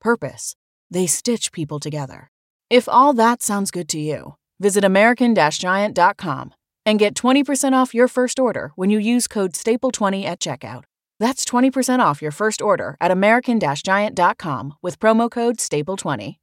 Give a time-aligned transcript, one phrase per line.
[0.00, 0.54] purpose.
[0.90, 2.30] They stitch people together.
[2.70, 6.54] If all that sounds good to you, visit American Giant.com
[6.86, 10.84] and get 20% off your first order when you use code STAPLE20 at checkout.
[11.20, 16.36] That's 20% off your first order at American Giant.com with promo code STAPLE20.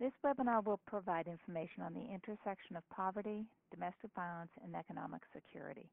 [0.00, 5.88] This webinar will provide information on the intersection of poverty, domestic violence, and economic security.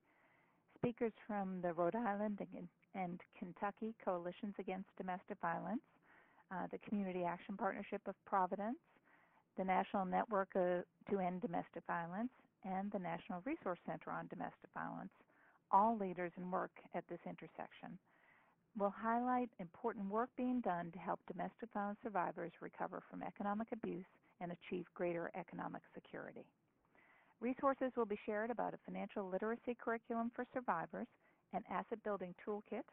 [0.75, 2.39] Speakers from the Rhode Island
[2.95, 5.81] and Kentucky Coalitions Against Domestic Violence,
[6.52, 8.77] uh, the Community Action Partnership of Providence,
[9.57, 12.31] the National Network uh, to End Domestic Violence,
[12.63, 15.11] and the National Resource Center on Domestic Violence,
[15.72, 17.97] all leaders in work at this intersection.
[18.77, 24.05] We'll highlight important work being done to help domestic violence survivors recover from economic abuse
[24.39, 26.45] and achieve greater economic security.
[27.41, 31.07] Resources will be shared about a financial literacy curriculum for survivors,
[31.53, 32.85] an asset building toolkit,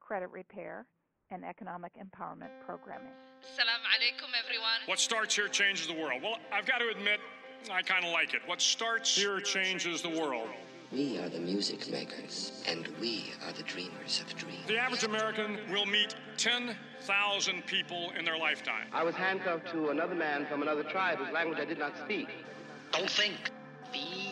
[0.00, 0.86] credit repair,
[1.32, 3.12] and economic empowerment programming.
[3.42, 4.80] Assalamu alaikum, everyone.
[4.86, 6.22] What starts here changes the world.
[6.22, 7.20] Well, I've got to admit,
[7.72, 8.40] I kind of like it.
[8.46, 10.48] What starts here changes the world.
[10.92, 14.66] We are the music makers, and we are the dreamers of dreams.
[14.66, 18.88] The average American will meet 10,000 people in their lifetime.
[18.92, 22.28] I was handcuffed to another man from another tribe whose language I did not speak.
[22.92, 23.50] Don't think,
[23.90, 24.31] feel.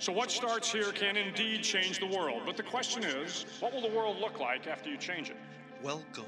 [0.00, 2.40] So what starts here can indeed change the world.
[2.46, 5.36] But the question is, what will the world look like after you change it?
[5.82, 6.24] Welcome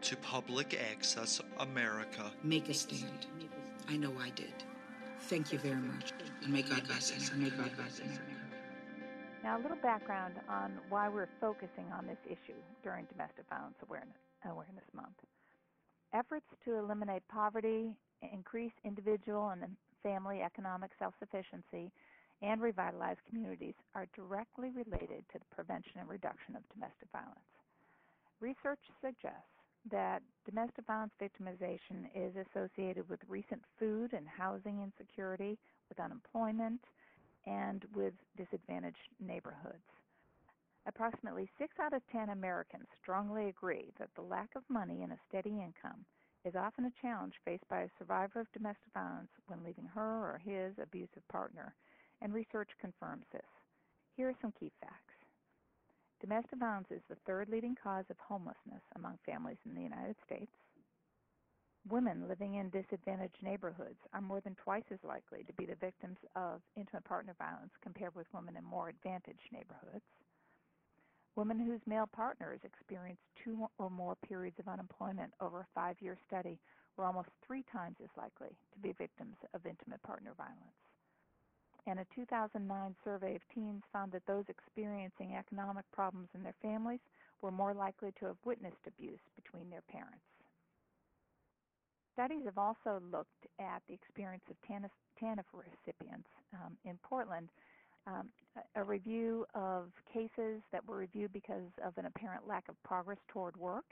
[0.00, 2.32] to Public Access America.
[2.42, 3.26] Make a stand.
[3.86, 4.54] I know I did.
[5.24, 6.14] Thank you very much.
[6.42, 7.30] And may God bless us.
[7.30, 8.22] And may God bless America.
[9.44, 14.16] Now, a little background on why we're focusing on this issue during Domestic Violence Awareness,
[14.46, 15.20] Awareness Month.
[16.14, 17.90] Efforts to eliminate poverty,
[18.32, 21.92] increase individual and family economic self sufficiency,
[22.42, 27.38] and revitalize communities are directly related to the prevention and reduction of domestic violence.
[28.40, 29.52] Research suggests
[29.90, 35.58] that domestic violence victimization is associated with recent food and housing insecurity,
[35.88, 36.80] with unemployment,
[37.46, 39.84] and with disadvantaged neighborhoods.
[40.86, 45.18] Approximately 6 out of 10 Americans strongly agree that the lack of money and a
[45.28, 46.04] steady income
[46.44, 50.40] is often a challenge faced by a survivor of domestic violence when leaving her or
[50.42, 51.74] his abusive partner,
[52.20, 53.46] and research confirms this.
[54.16, 55.14] Here are some key facts.
[56.20, 60.52] Domestic violence is the third leading cause of homelessness among families in the United States.
[61.88, 66.18] Women living in disadvantaged neighborhoods are more than twice as likely to be the victims
[66.36, 70.04] of intimate partner violence compared with women in more advantaged neighborhoods.
[71.36, 76.18] Women whose male partners experienced two or more periods of unemployment over a five year
[76.26, 76.58] study
[76.98, 80.76] were almost three times as likely to be victims of intimate partner violence.
[81.86, 87.00] And a 2009 survey of teens found that those experiencing economic problems in their families
[87.42, 90.24] were more likely to have witnessed abuse between their parents.
[92.12, 94.90] Studies have also looked at the experience of TANF,
[95.22, 97.48] TANF recipients um, in Portland.
[98.06, 98.28] Um,
[98.74, 103.56] a review of cases that were reviewed because of an apparent lack of progress toward
[103.56, 103.84] work.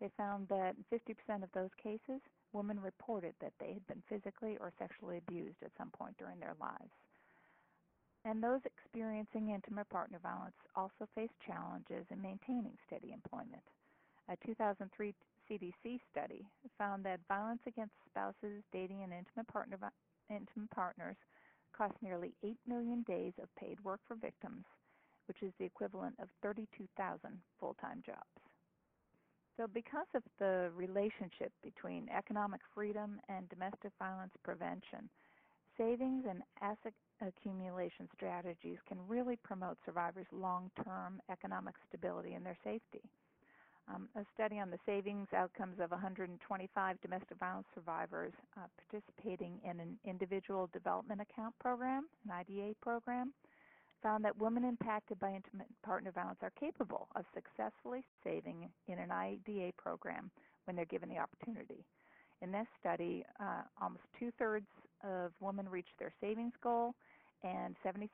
[0.00, 2.20] They found that 50% of those cases,
[2.52, 6.54] women reported that they had been physically or sexually abused at some point during their
[6.60, 6.90] lives.
[8.24, 13.62] And those experiencing intimate partner violence also face challenges in maintaining steady employment.
[14.30, 15.12] A 2003
[15.50, 16.46] CDC study
[16.78, 19.76] found that violence against spouses, dating, and intimate, partner,
[20.30, 21.16] intimate partners
[21.76, 24.64] cost nearly 8 million days of paid work for victims,
[25.28, 27.18] which is the equivalent of 32,000
[27.60, 28.40] full time jobs.
[29.58, 35.08] So, because of the relationship between economic freedom and domestic violence prevention,
[35.76, 42.58] savings and asset accumulation strategies can really promote survivors' long term economic stability and their
[42.64, 43.02] safety.
[43.86, 49.78] Um, a study on the savings outcomes of 125 domestic violence survivors uh, participating in
[49.78, 53.34] an individual development account program, an IDA program,
[54.02, 59.10] found that women impacted by intimate partner violence are capable of successfully saving in an
[59.10, 60.30] IDA program
[60.64, 61.84] when they're given the opportunity.
[62.40, 64.66] In this study, uh, almost two thirds
[65.04, 66.94] of women reached their savings goal,
[67.42, 68.06] and 76%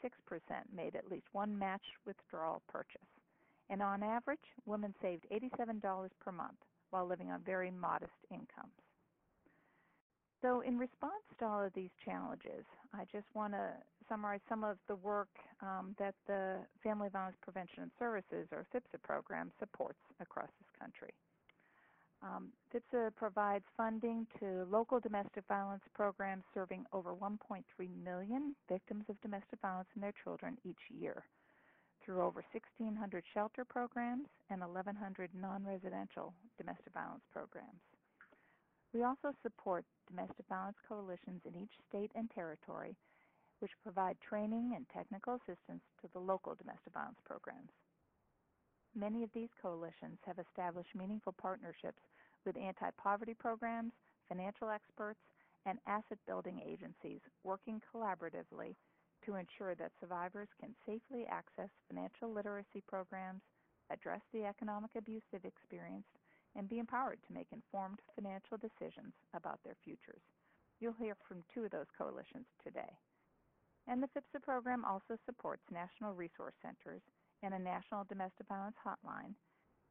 [0.75, 3.01] made at least one matched withdrawal purchase.
[3.71, 6.59] And on average, women saved $87 per month
[6.91, 8.75] while living on very modest incomes.
[10.43, 12.65] So, in response to all of these challenges,
[12.95, 13.69] I just want to
[14.09, 15.29] summarize some of the work
[15.61, 21.13] um, that the Family Violence Prevention and Services, or FVPSA program, supports across this country.
[22.23, 22.53] Um,
[23.17, 27.63] provides funding to local domestic violence programs serving over 1.3
[28.05, 31.25] million victims of domestic violence and their children each year
[32.05, 37.81] through over 1,600 shelter programs and 1,100 non residential domestic violence programs.
[38.93, 42.97] We also support domestic violence coalitions in each state and territory,
[43.61, 47.71] which provide training and technical assistance to the local domestic violence programs.
[48.95, 52.03] Many of these coalitions have established meaningful partnerships
[52.45, 53.93] with anti poverty programs,
[54.29, 55.21] financial experts,
[55.65, 58.75] and asset building agencies working collaboratively
[59.25, 63.43] to ensure that survivors can safely access financial literacy programs,
[63.91, 66.19] address the economic abuse they've experienced,
[66.57, 70.23] and be empowered to make informed financial decisions about their futures.
[70.81, 72.91] You'll hear from two of those coalitions today.
[73.87, 77.03] And the FVPSA program also supports national resource centers
[77.43, 79.35] and a national domestic violence hotline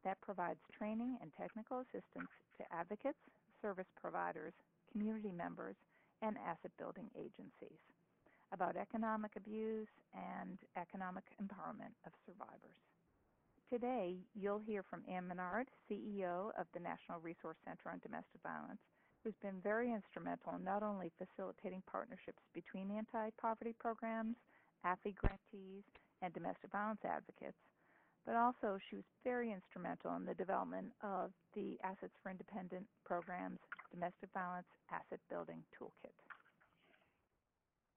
[0.04, 3.20] that provides training and technical assistance to advocates,
[3.60, 4.52] service providers,
[4.92, 5.76] community members,
[6.22, 7.80] and asset building agencies
[8.52, 12.80] about economic abuse and economic empowerment of survivors.
[13.70, 18.82] Today, you'll hear from Anne Menard, CEO of the National Resource Center on Domestic Violence,
[19.22, 24.34] who's been very instrumental in not only facilitating partnerships between anti poverty programs,
[24.84, 25.86] AFI grantees,
[26.22, 27.58] and domestic violence advocates,
[28.26, 33.58] but also she was very instrumental in the development of the Assets for Independent Programs
[33.90, 36.14] Domestic Violence Asset Building Toolkit.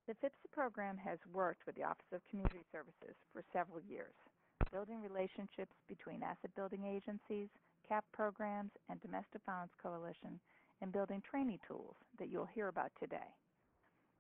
[0.08, 4.15] The FVPSA program has worked with the Office of Community Services for several years,
[4.72, 7.48] building relationships between asset building agencies,
[7.88, 10.39] CAP programs, and Domestic Violence Coalition,
[10.82, 13.32] and building training tools that you'll hear about today.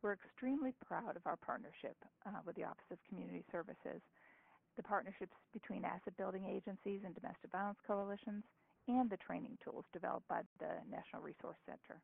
[0.03, 1.95] We're extremely proud of our partnership
[2.27, 4.03] uh, with the Office of Community Services,
[4.75, 8.43] the partnerships between asset building agencies and domestic violence coalitions,
[8.91, 12.03] and the training tools developed by the National Resource Center.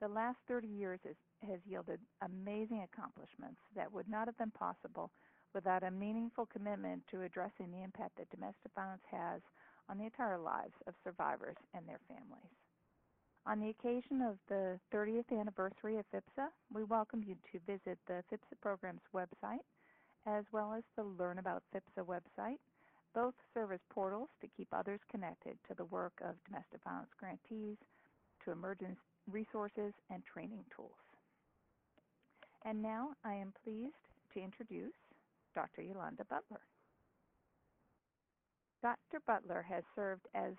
[0.00, 5.12] The last 30 years is, has yielded amazing accomplishments that would not have been possible
[5.52, 9.44] without a meaningful commitment to addressing the impact that domestic violence has
[9.92, 12.65] on the entire lives of survivors and their families.
[13.48, 18.24] On the occasion of the 30th anniversary of FVPSA, we welcome you to visit the
[18.32, 19.62] FVPSA program's website
[20.26, 22.58] as well as the Learn About FVPSA website.
[23.14, 27.76] Both serve as portals to keep others connected to the work of domestic violence grantees,
[28.44, 28.98] to emergency
[29.30, 30.90] resources, and training tools.
[32.64, 33.94] And now I am pleased
[34.34, 34.92] to introduce
[35.54, 35.82] Dr.
[35.82, 36.66] Yolanda Butler.
[38.82, 39.22] Dr.
[39.24, 40.54] Butler has served as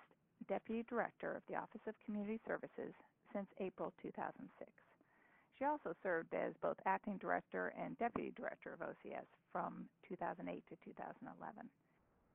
[0.48, 2.94] Deputy Director of the Office of Community Services
[3.32, 4.72] since April 2006.
[5.58, 10.76] She also served as both acting director and deputy director of OCS from 2008 to
[10.84, 11.68] 2011.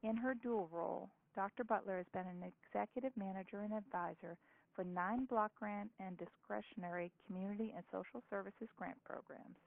[0.03, 1.63] In her dual role, Dr.
[1.63, 4.38] Butler has been an executive manager and advisor
[4.75, 9.58] for nine block grant and discretionary community and social services grant programs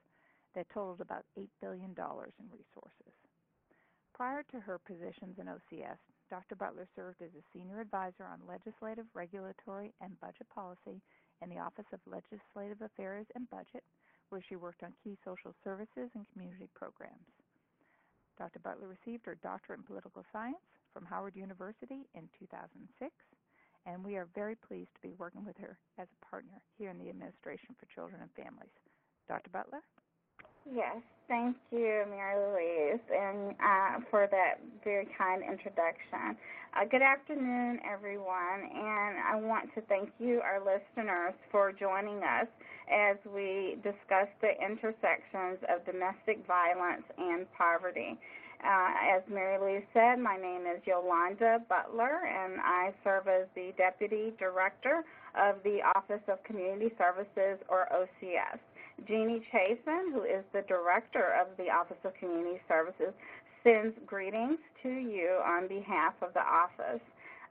[0.55, 3.13] that totaled about $8 billion in resources.
[4.13, 5.99] Prior to her positions in OCS,
[6.29, 6.55] Dr.
[6.55, 10.99] Butler served as a senior advisor on legislative, regulatory, and budget policy
[11.41, 13.83] in the Office of Legislative Affairs and Budget,
[14.29, 17.31] where she worked on key social services and community programs.
[18.37, 18.59] Dr.
[18.59, 20.61] Butler received her doctorate in political science
[20.93, 23.13] from Howard University in 2006,
[23.85, 26.99] and we are very pleased to be working with her as a partner here in
[26.99, 28.73] the Administration for Children and Families.
[29.27, 29.49] Dr.
[29.49, 29.81] Butler?
[30.73, 30.97] Yes,
[31.27, 36.35] thank you, Mary Louise, and uh, for that very kind introduction.
[36.75, 42.47] Uh, good afternoon, everyone, and I want to thank you, our listeners, for joining us
[42.91, 48.17] as we discuss the intersections of domestic violence and poverty.
[48.59, 53.71] Uh, as Mary Louise said, my name is Yolanda Butler, and I serve as the
[53.77, 55.05] Deputy Director
[55.39, 58.59] of the Office of Community Services, or OCS.
[59.05, 63.13] Jeannie Chaffin, who is the Director of the Office of Community Services,
[63.63, 67.01] sends greetings to you on behalf of the office.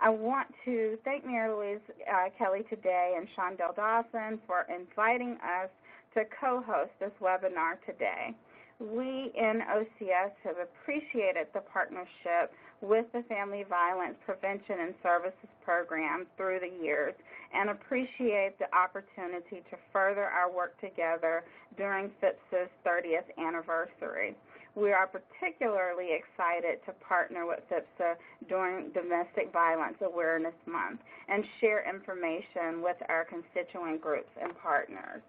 [0.00, 5.70] I want to thank Mary Louise uh, Kelley today and Shondell Dawson for inviting us
[6.14, 8.34] to co host this webinar today.
[8.78, 12.52] We in OCS have appreciated the partnership
[12.82, 17.14] with the Family Violence Prevention and Services Program through the years
[17.54, 21.44] and appreciate the opportunity to further our work together
[21.78, 24.36] during FVPSA's 30th anniversary.
[24.74, 28.16] We are particularly excited to partner with FVPSA
[28.46, 35.22] during Domestic Violence Awareness Month and share information with our constituent groups and partners.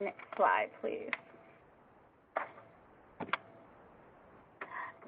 [0.00, 1.10] Next slide, please.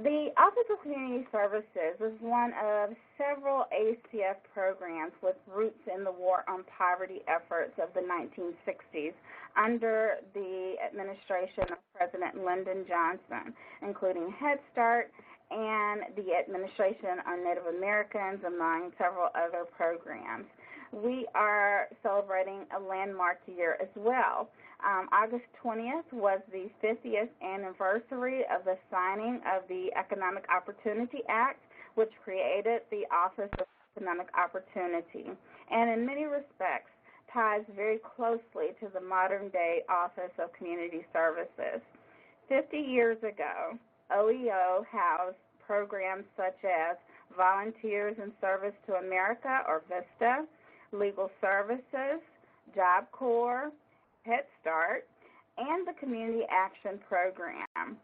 [0.02, 6.12] The Office of Community Services is one of several ACF programs with roots in the
[6.12, 9.12] War on Poverty efforts of the 1960s
[9.56, 13.52] under the administration of President Lyndon Johnson,
[13.82, 15.10] including Head Start
[15.50, 20.46] and the administration on Native Americans, among several other programs.
[20.92, 24.48] We are celebrating a landmark year as well.
[24.84, 31.60] Um, August 20th was the 50th anniversary of the signing of the Economic Opportunity Act,
[31.96, 33.66] which created the Office of
[33.96, 35.30] Economic Opportunity,
[35.70, 36.90] and in many respects
[37.32, 41.82] ties very closely to the modern day Office of Community Services.
[42.48, 43.76] 50 years ago,
[44.10, 46.96] OEO housed programs such as
[47.36, 50.46] Volunteers in Service to America, or VISTA,
[50.92, 52.22] Legal Services,
[52.74, 53.70] Job Corps,
[54.28, 55.08] Head Start,
[55.56, 57.96] and the Community Action Program.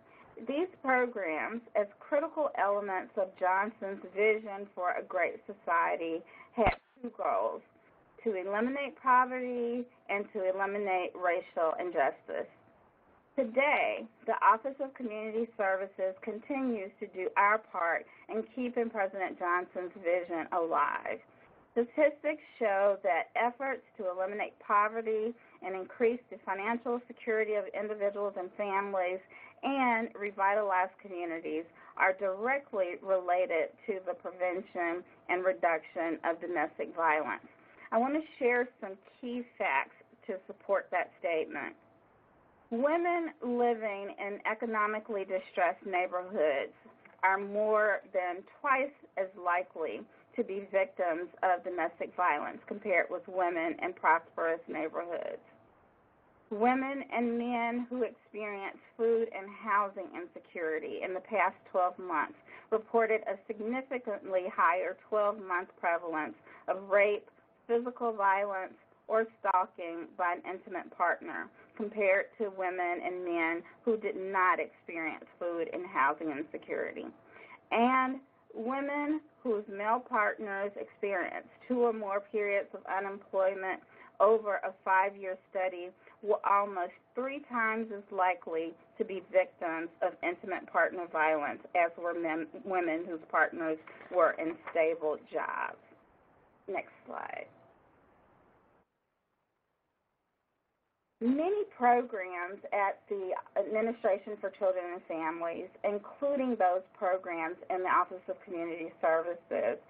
[0.49, 6.25] These programs, as critical elements of Johnson's vision for a great society,
[6.57, 7.61] had two goals
[8.25, 12.49] to eliminate poverty and to eliminate racial injustice.
[13.37, 19.93] Today, the Office of Community Services continues to do our part in keeping President Johnson's
[20.00, 21.21] vision alive.
[21.75, 28.49] Statistics show that efforts to eliminate poverty and increase the financial security of individuals and
[28.57, 29.19] families
[29.64, 31.64] and revitalize communities
[31.97, 37.43] are directly related to the prevention and reduction of domestic violence.
[37.90, 41.75] I want to share some key facts to support that statement.
[42.71, 46.73] Women living in economically distressed neighborhoods
[47.25, 50.02] are more than twice as likely
[50.37, 55.43] to be victims of domestic violence compared with women in prosperous neighborhoods.
[56.50, 62.38] Women and men who experienced food and housing insecurity in the past 12 months
[62.71, 66.35] reported a significantly higher 12 month prevalence
[66.69, 67.29] of rape,
[67.67, 68.75] physical violence,
[69.09, 75.25] or stalking by an intimate partner compared to women and men who did not experience
[75.38, 77.07] food and housing insecurity.
[77.71, 78.21] And
[78.55, 83.81] women whose male partners experienced two or more periods of unemployment
[84.21, 85.89] over a five year study
[86.23, 92.15] were almost three times as likely to be victims of intimate partner violence as were
[92.15, 93.79] men, women whose partners
[94.15, 95.77] were in stable jobs.
[96.69, 97.47] Next slide.
[101.25, 108.21] Many programs at the Administration for Children and Families, including those programs in the Office
[108.28, 109.81] of Community Services,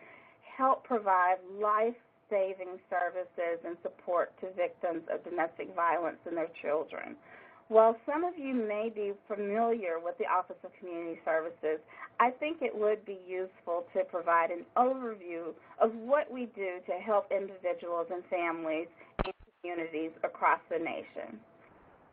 [0.57, 1.99] help provide life
[2.31, 7.17] saving services and support to victims of domestic violence and their children.
[7.67, 11.83] While some of you may be familiar with the Office of Community Services,
[12.21, 15.51] I think it would be useful to provide an overview
[15.83, 18.87] of what we do to help individuals and families
[19.65, 21.41] communities across the nation.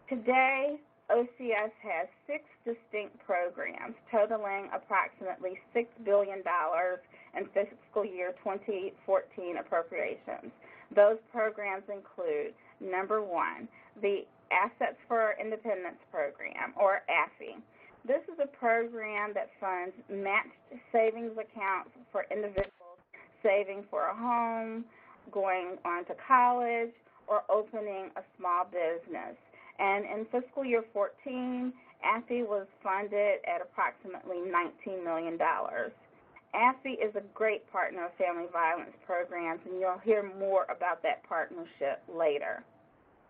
[0.08, 0.80] Today,
[1.12, 10.52] OCS has six distinct programs totaling approximately $6 billion in fiscal year 2014 appropriations.
[10.96, 13.68] Those programs include number one,
[14.02, 17.60] the Assets for Independence Program, or AFI.
[18.08, 20.56] This is a program that funds matched
[20.92, 23.00] savings accounts for individuals
[23.44, 24.86] saving for a home,
[25.32, 26.92] going on to college,
[27.28, 29.36] or opening a small business.
[29.80, 31.74] And in fiscal year 14,
[32.06, 35.38] AFI was funded at approximately $19 million.
[35.38, 41.24] AFI is a great partner of family violence programs, and you'll hear more about that
[41.24, 42.64] partnership later.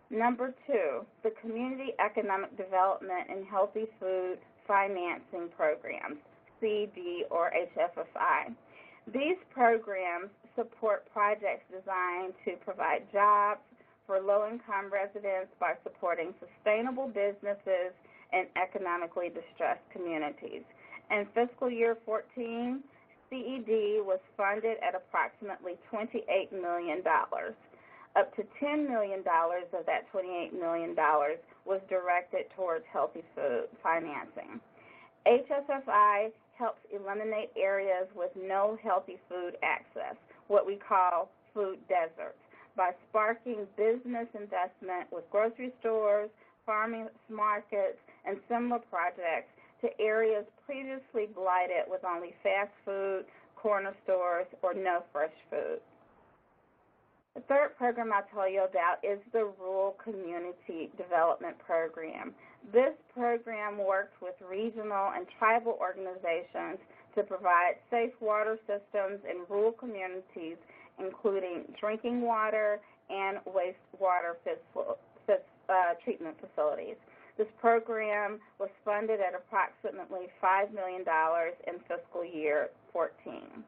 [0.10, 6.18] Number two, the Community Economic Development and Healthy Food Financing Programs,
[6.60, 8.54] CD or HFFI.
[9.14, 13.62] These programs support projects designed to provide jobs
[14.12, 17.96] for low income residents by supporting sustainable businesses
[18.34, 20.64] and economically distressed communities.
[21.10, 22.84] In fiscal year 14,
[23.30, 27.02] CED was funded at approximately $28 million.
[28.18, 30.94] Up to $10 million of that $28 million
[31.64, 34.60] was directed towards healthy food financing.
[35.26, 40.18] HFFI helps eliminate areas with no healthy food access,
[40.50, 42.41] what we call food deserts,
[42.76, 46.30] by sparking business investment with grocery stores,
[46.66, 49.50] farmers markets, and similar projects
[49.82, 53.26] to areas previously blighted with only fast food,
[53.56, 55.80] corner stores, or no fresh food.
[57.36, 62.34] The third program I'll tell you about is the Rural Community Development Program.
[62.74, 66.78] This program works with regional and tribal organizations
[67.16, 70.58] to provide safe water systems in rural communities,
[71.02, 74.36] including drinking water and wastewater
[75.72, 76.96] uh, treatment facilities.
[77.38, 81.02] This program was funded at approximately $5 million
[81.68, 83.64] in fiscal year 14.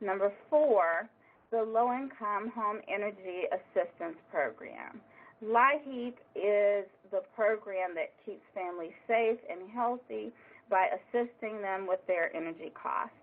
[0.00, 1.08] Number four,
[1.50, 5.00] the Low Income Home Energy Assistance Program.
[5.44, 10.32] LIHEAP is the program that keeps families safe and healthy
[10.70, 13.14] by assisting them with their energy costs.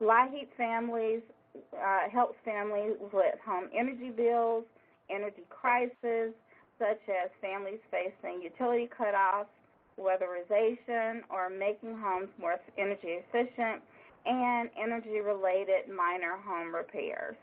[0.00, 1.22] LIHEAP families
[1.56, 4.64] uh, helps families with home energy bills,
[5.10, 6.32] energy crises,
[6.78, 9.52] such as families facing utility cutoffs,
[9.98, 13.82] weatherization, or making homes more energy efficient,
[14.24, 17.36] and energy related minor home repairs.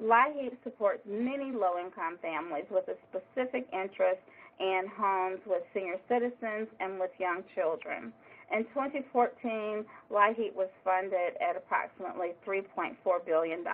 [0.00, 4.20] LIHEAP supports many low-income families with a specific interest
[4.58, 8.12] in homes with senior citizens and with young children.
[8.52, 13.64] In 2014, LIHEAP was funded at approximately $3.4 billion.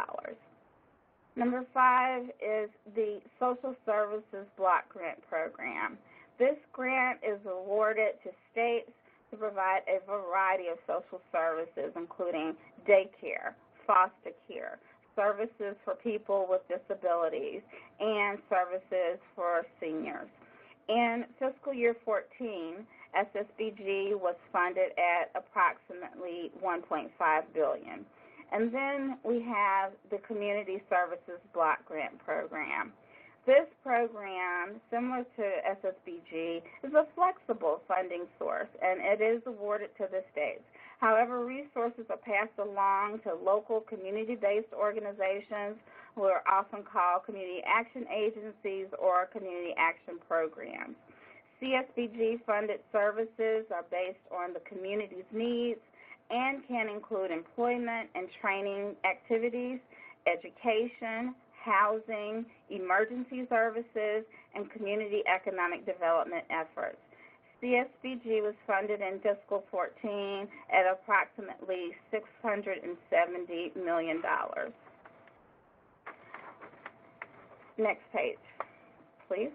[1.34, 5.98] Number five is the Social Services Block Grant Program.
[6.38, 8.90] This grant is awarded to states
[9.30, 12.54] to provide a variety of social services, including
[12.88, 13.54] daycare,
[13.86, 14.78] foster care,
[15.16, 17.62] services for people with disabilities,
[17.98, 20.28] and services for seniors.
[20.88, 22.86] In fiscal year 14,
[23.18, 27.10] SSBG was funded at approximately 1.5
[27.54, 28.06] billion.
[28.52, 32.92] And then we have the Community Services Block Grant Program.
[33.46, 35.44] This program, similar to
[35.82, 40.62] SSBG, is a flexible funding source and it is awarded to the states.
[41.00, 45.80] However, resources are passed along to local community based organizations
[46.14, 50.96] who are often called community action agencies or community action programs.
[51.62, 55.80] CSBG funded services are based on the community's needs
[56.30, 59.80] and can include employment and training activities,
[60.26, 66.98] education, housing, emergency services, and community economic development efforts.
[67.62, 74.22] CSBG was funded in fiscal 14 at approximately $670 million.
[77.78, 78.38] Next page,
[79.26, 79.50] please.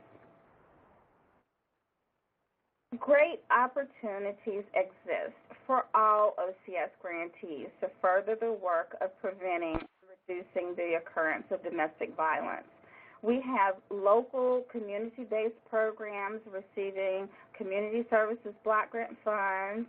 [2.99, 9.87] Great opportunities exist for all OCS grantees to further the work of preventing and
[10.27, 12.67] reducing the occurrence of domestic violence.
[13.23, 19.87] We have local community based programs receiving community services block grant funds,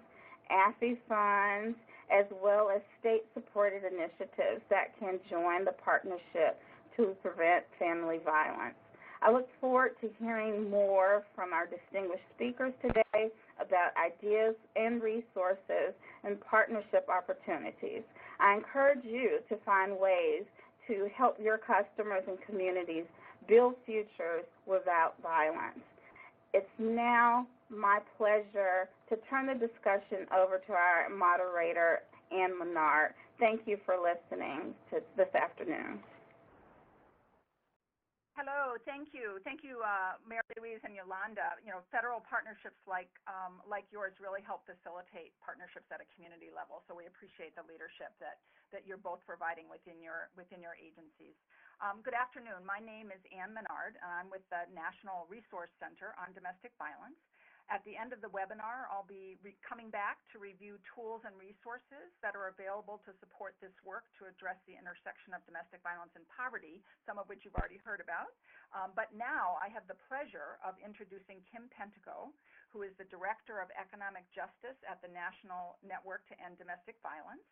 [0.50, 1.76] AFI funds,
[2.12, 6.60] as well as state supported initiatives that can join the partnership
[6.96, 8.76] to prevent family violence.
[9.24, 15.96] I look forward to hearing more from our distinguished speakers today about ideas and resources
[16.24, 18.02] and partnership opportunities.
[18.38, 20.44] I encourage you to find ways
[20.88, 23.04] to help your customers and communities
[23.48, 25.80] build futures without violence.
[26.52, 33.14] It's now my pleasure to turn the discussion over to our moderator, Anne Menard.
[33.40, 36.00] Thank you for listening to this afternoon.
[38.34, 41.54] Hello, thank you, thank you, uh, Mary Louise and Yolanda.
[41.62, 46.50] You know, federal partnerships like um, like yours really help facilitate partnerships at a community
[46.50, 46.82] level.
[46.90, 48.42] So we appreciate the leadership that
[48.74, 51.38] that you're both providing within your within your agencies.
[51.78, 52.66] Um, good afternoon.
[52.66, 57.22] My name is Anne Menard, and I'm with the National Resource Center on Domestic Violence.
[57.72, 62.12] At the end of the webinar, I'll be coming back to review tools and resources
[62.20, 66.28] that are available to support this work to address the intersection of domestic violence and
[66.28, 68.36] poverty, some of which you've already heard about.
[68.76, 72.36] Um, but now I have the pleasure of introducing Kim Pentico,
[72.68, 77.48] who is the Director of Economic Justice at the National Network to End Domestic Violence.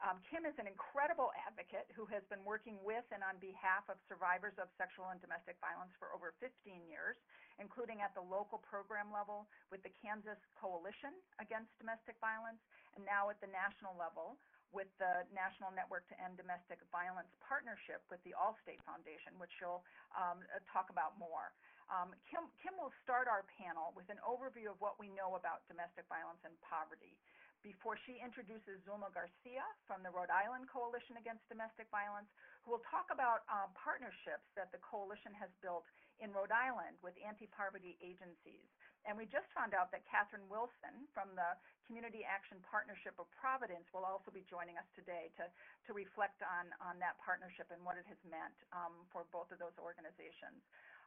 [0.00, 1.59] Um, Kim is an incredible advocate
[2.00, 5.92] who has been working with and on behalf of survivors of sexual and domestic violence
[6.00, 6.48] for over 15
[6.88, 7.20] years,
[7.60, 11.12] including at the local program level with the Kansas Coalition
[11.44, 12.56] Against Domestic Violence,
[12.96, 14.40] and now at the national level
[14.72, 19.84] with the National Network to End Domestic Violence Partnership with the Allstate Foundation, which she'll
[20.16, 20.40] um,
[20.72, 21.52] talk about more.
[21.92, 25.68] Um, Kim, Kim will start our panel with an overview of what we know about
[25.68, 27.12] domestic violence and poverty
[27.60, 32.28] before she introduces Zulma Garcia from the Rhode Island Coalition Against Domestic Violence,
[32.64, 35.84] who will talk about uh, partnerships that the coalition has built
[36.20, 38.68] in Rhode Island with anti-poverty agencies.
[39.08, 41.56] And we just found out that Catherine Wilson from the
[41.88, 45.48] Community Action Partnership of Providence will also be joining us today to,
[45.88, 49.56] to reflect on, on that partnership and what it has meant um, for both of
[49.56, 50.60] those organizations.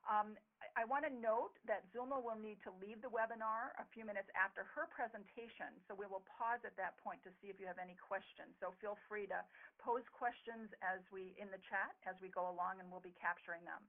[0.03, 0.35] Um,
[0.75, 4.27] I, want to note that Zulma will need to leave the webinar a few minutes
[4.35, 7.79] after her presentation, so we will pause at that point to see if you have
[7.79, 8.51] any questions.
[8.59, 9.39] So feel free to
[9.79, 13.63] pose questions as we in the chat as we go along, and we'll be capturing
[13.63, 13.79] them.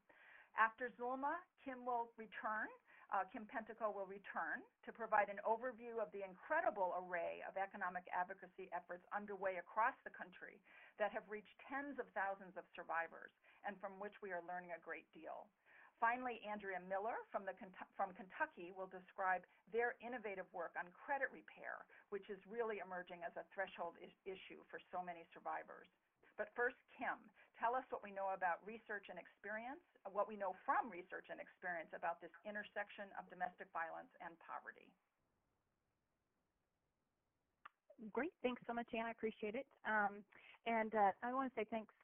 [0.54, 1.34] After Zulma,
[1.66, 2.70] Kim will return.
[3.10, 8.06] Uh, Kim Pentico will return to provide an overview of the incredible array of economic
[8.10, 10.58] advocacy efforts underway across the country
[10.98, 13.30] that have reached tens of thousands of survivors
[13.66, 15.46] and from which we are learning a great deal.
[16.02, 17.46] Finally, Andrea Miller from,
[17.96, 23.32] from Kentucky will describe their innovative work on credit repair, which is really emerging as
[23.38, 25.88] a threshold is issue for so many survivors.
[26.34, 27.14] But first, Kim,
[27.62, 31.38] tell us what we know about research and experience, what we know from research and
[31.38, 34.90] experience about this intersection of domestic violence and poverty.
[38.10, 38.34] Great.
[38.42, 39.06] Thanks so much, Anne.
[39.06, 39.66] I appreciate it.
[39.86, 40.26] Um,
[40.66, 41.94] and uh, I want to say thanks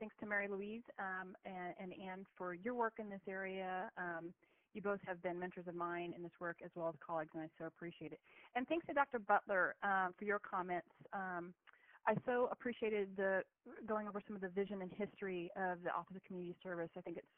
[0.00, 3.90] thanks to Mary Louise um, and, and, Anne for your work in this area.
[3.98, 4.32] Um,
[4.72, 7.42] you both have been mentors of mine in this work as well as colleagues, and
[7.42, 8.20] I so appreciate it.
[8.56, 9.18] And thanks to Dr.
[9.18, 10.88] Butler um, for your comments.
[11.12, 11.52] Um,
[12.08, 13.42] I so appreciated the
[13.86, 16.88] going over some of the vision and history of the Office of Community Service.
[16.96, 17.34] I think it's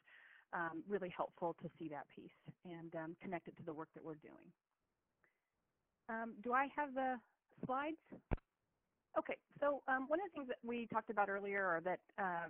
[0.53, 2.31] um, really helpful to see that piece
[2.63, 4.47] and um, connect it to the work that we're doing.
[6.43, 7.15] do I have the
[7.65, 7.97] slides?
[9.17, 12.49] Okay, so um, one of the things that we talked about earlier, or that uh,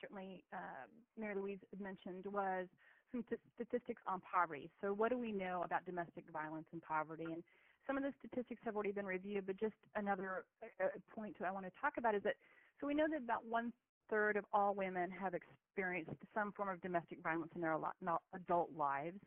[0.00, 0.84] certainly uh,
[1.18, 2.66] Mary Louise mentioned, was
[3.12, 4.70] some statistics on poverty.
[4.80, 7.24] So what do we know about domestic violence and poverty?
[7.24, 7.42] And
[7.86, 10.44] some of the statistics have already been reviewed, but just another
[10.82, 12.34] uh, point I want to talk about is that,
[12.80, 13.72] so we know that about one
[14.10, 17.76] third of all women have experienced some form of domestic violence in their
[18.34, 19.18] adult lives,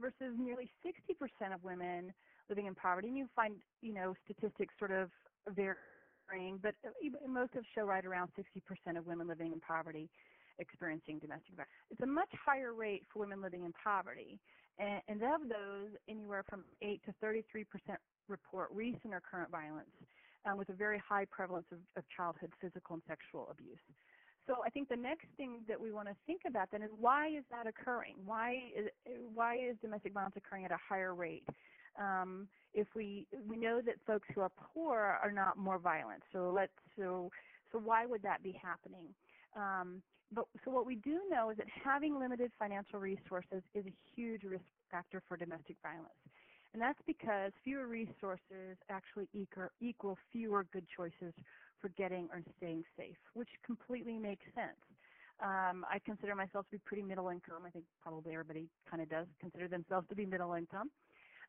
[0.00, 2.12] versus nearly 60% of women
[2.48, 3.08] living in poverty.
[3.08, 5.10] And you find, you know, statistics sort of
[5.54, 5.76] vary
[6.62, 6.90] but uh,
[7.28, 10.08] most of show right around 60% of women living in poverty
[10.58, 11.72] experiencing domestic violence.
[11.90, 14.38] It's a much higher rate for women living in poverty,
[14.78, 17.64] and, and of those, anywhere from 8 to 33%
[18.28, 19.90] report recent or current violence,
[20.46, 23.78] um, with a very high prevalence of, of childhood physical and sexual abuse.
[24.46, 27.28] So I think the next thing that we want to think about then is why
[27.28, 28.16] is that occurring?
[28.24, 28.88] Why is
[29.34, 31.44] why is domestic violence occurring at a higher rate?
[31.98, 36.22] Um, if we we know that folks who are poor are not more violent.
[36.32, 37.30] So let's so
[37.72, 39.08] so why would that be happening?
[39.56, 40.02] Um,
[40.34, 44.44] but so what we do know is that having limited financial resources is a huge
[44.44, 46.16] risk factor for domestic violence.
[46.72, 51.34] And that's because fewer resources actually equal, fewer good choices
[51.80, 54.80] for getting or staying safe, which completely makes sense.
[55.42, 57.64] Um, I consider myself to be pretty middle income.
[57.66, 60.90] I think probably everybody kind of does consider themselves to be middle income.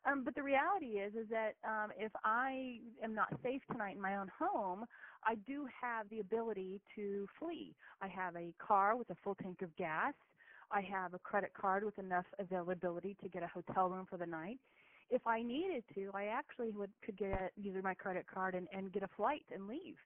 [0.04, 4.00] Um, but the reality is, is that um, if I am not safe tonight in
[4.00, 4.86] my own home,
[5.22, 7.76] I do have the ability to flee.
[8.00, 10.14] I have a car with a full tank of gas.
[10.70, 14.26] I have a credit card with enough availability to get a hotel room for the
[14.26, 14.60] night.
[15.10, 18.92] If I needed to, I actually would could get use my credit card and, and
[18.92, 19.96] get a flight and leave.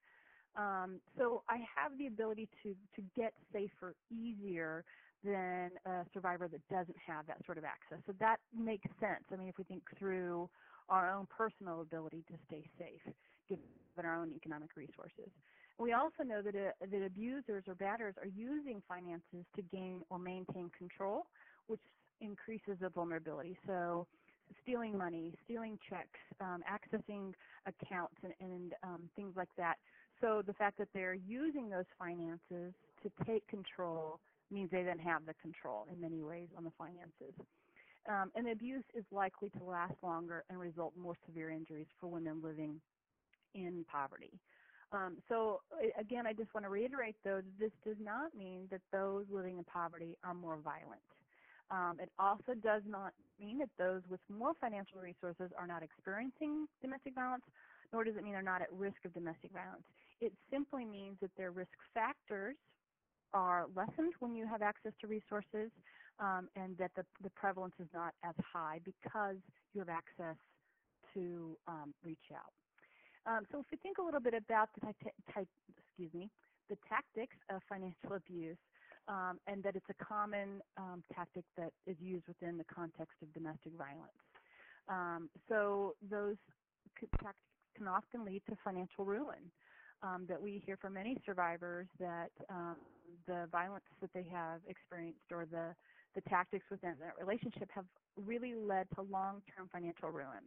[0.56, 4.84] Um, so I have the ability to to get safer easier
[5.24, 7.98] than a survivor that doesn't have that sort of access.
[8.06, 9.24] So that makes sense.
[9.32, 10.48] I mean, if we think through
[10.88, 13.14] our own personal ability to stay safe,
[13.48, 13.64] given
[14.04, 15.30] our own economic resources.
[15.78, 20.18] We also know that, uh, that abusers or batters are using finances to gain or
[20.18, 21.26] maintain control,
[21.66, 21.80] which
[22.20, 23.56] increases the vulnerability.
[23.66, 24.06] So
[24.62, 27.32] stealing money, stealing checks, um, accessing
[27.66, 29.76] accounts, and, and um, things like that.
[30.20, 34.18] So the fact that they're using those finances to take control
[34.50, 37.34] means they then have the control in many ways on the finances.
[38.08, 42.06] Um, and abuse is likely to last longer and result in more severe injuries for
[42.06, 42.80] women living
[43.54, 44.32] in poverty.
[44.92, 45.60] Um, so
[45.98, 49.64] again, I just want to reiterate though, this does not mean that those living in
[49.64, 51.04] poverty are more violent.
[51.70, 56.66] Um, it also does not mean that those with more financial resources are not experiencing
[56.80, 57.44] domestic violence,
[57.92, 59.84] nor does it mean they're not at risk of domestic violence.
[60.22, 62.56] It simply means that their risk factors
[63.34, 65.70] are lessened when you have access to resources
[66.20, 69.36] um, and that the, the prevalence is not as high because
[69.74, 70.36] you have access
[71.14, 72.52] to um, reach out.
[73.26, 76.30] Um, so if we think a little bit about the excuse me,
[76.68, 78.56] the tactics of financial abuse,
[79.08, 83.32] um, and that it's a common um, tactic that is used within the context of
[83.32, 84.20] domestic violence.
[84.88, 86.36] Um, so those
[87.00, 87.36] tactics
[87.76, 89.50] can often lead to financial ruin
[90.02, 92.76] um, that we hear from many survivors that um,
[93.26, 95.74] the violence that they have experienced or the,
[96.14, 97.84] the tactics within that relationship have
[98.16, 100.42] really led to long-term financial ruin.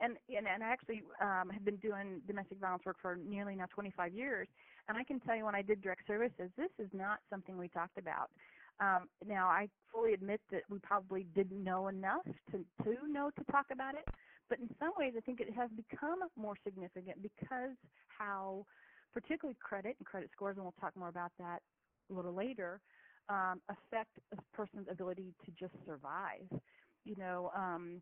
[0.00, 3.66] And, and, and I actually um, have been doing domestic violence work for nearly now
[3.72, 4.48] 25 years,
[4.88, 7.68] and I can tell you when I did direct services, this is not something we
[7.68, 8.30] talked about.
[8.80, 13.44] Um, now, I fully admit that we probably didn't know enough to, to know to
[13.52, 14.04] talk about it,
[14.48, 17.76] but in some ways I think it has become more significant because
[18.08, 18.66] how
[19.12, 21.60] particularly credit and credit scores, and we'll talk more about that
[22.10, 22.80] a little later,
[23.28, 26.48] um, affect a person's ability to just survive.
[27.04, 28.00] You know, um,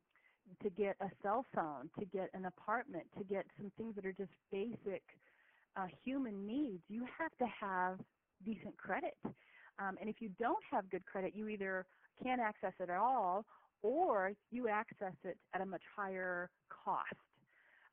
[0.62, 4.12] to get a cell phone, to get an apartment, to get some things that are
[4.12, 5.02] just basic
[5.76, 7.98] uh, human needs, you have to have
[8.44, 9.14] decent credit.
[9.78, 11.86] Um, and if you don't have good credit, you either
[12.22, 13.44] can't access it at all
[13.82, 17.14] or you access it at a much higher cost.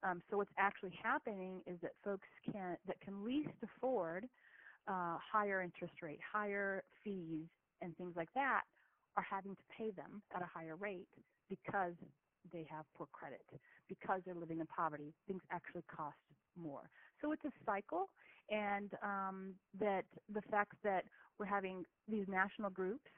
[0.04, 4.26] Um, so what's actually happening is that folks can that can least afford
[4.88, 7.47] uh, higher interest rate, higher fees,
[7.82, 8.62] and things like that
[9.15, 11.08] are having to pay them at a higher rate
[11.50, 11.93] because
[12.52, 13.41] they have poor credit.
[13.89, 16.17] Because they're living in poverty, things actually cost
[16.56, 16.89] more.
[17.21, 18.10] So it's a cycle,
[18.50, 21.04] and um, that the fact that
[21.39, 23.10] we're having these national groups,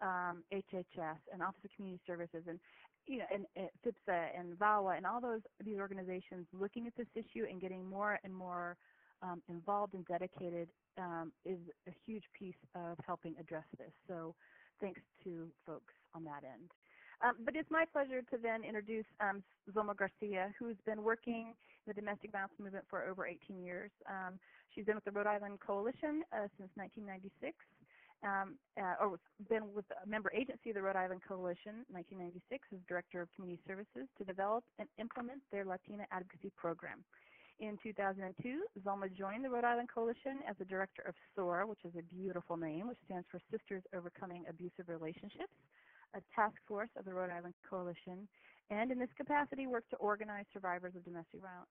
[0.00, 2.58] um, HHS and Office of Community Services, and
[3.06, 7.06] you know, and, and FVPSA and VAWA and all those these organizations looking at this
[7.14, 8.76] issue and getting more and more
[9.22, 11.58] um, involved and dedicated um, is
[11.88, 13.92] a huge piece of helping address this.
[14.08, 14.34] So
[14.80, 16.70] thanks to folks on that end.
[17.24, 21.86] Um, but it's my pleasure to then introduce um, Zulma Garcia, who's been working in
[21.86, 23.90] the domestic violence movement for over 18 years.
[24.10, 24.40] Um,
[24.74, 27.54] she's been with the Rhode Island Coalition uh, since 1996
[28.22, 32.42] um, uh, or been with a member agency of the Rhode Island Coalition 1996
[32.74, 37.02] as Director of Community Services to develop and implement their Latina Advocacy Program.
[37.62, 38.26] In 2002,
[38.82, 42.56] Zulma joined the Rhode Island Coalition as the Director of SOAR, which is a beautiful
[42.56, 45.54] name, which stands for Sisters Overcoming Abusive Relationships,
[46.12, 48.26] a task force of the Rhode Island Coalition,
[48.70, 51.70] and in this capacity worked to organize survivors of domestic violence.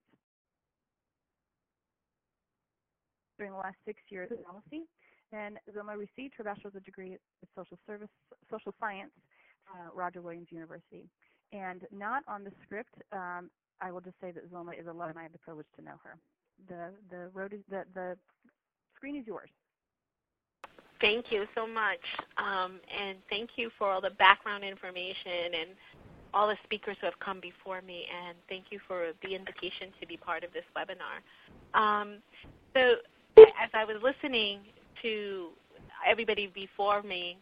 [3.36, 4.88] During the last six years policy,
[5.30, 7.18] and Zulma received her bachelor's degree in
[7.54, 8.08] social service,
[8.50, 9.12] social science,
[9.68, 11.04] uh, Roger Williams University.
[11.52, 13.50] And not on the script, um,
[13.82, 15.98] I will just say that Zulma is a and I have the privilege to know
[16.04, 16.16] her.
[16.68, 18.16] The the road is the the
[18.96, 19.50] screen is yours.
[21.00, 21.98] Thank you so much,
[22.38, 25.70] um, and thank you for all the background information and
[26.32, 30.06] all the speakers who have come before me, and thank you for the invitation to
[30.06, 31.18] be part of this webinar.
[31.78, 32.18] Um,
[32.72, 32.94] so,
[33.36, 34.60] as I was listening
[35.02, 35.48] to
[36.06, 37.36] everybody before me,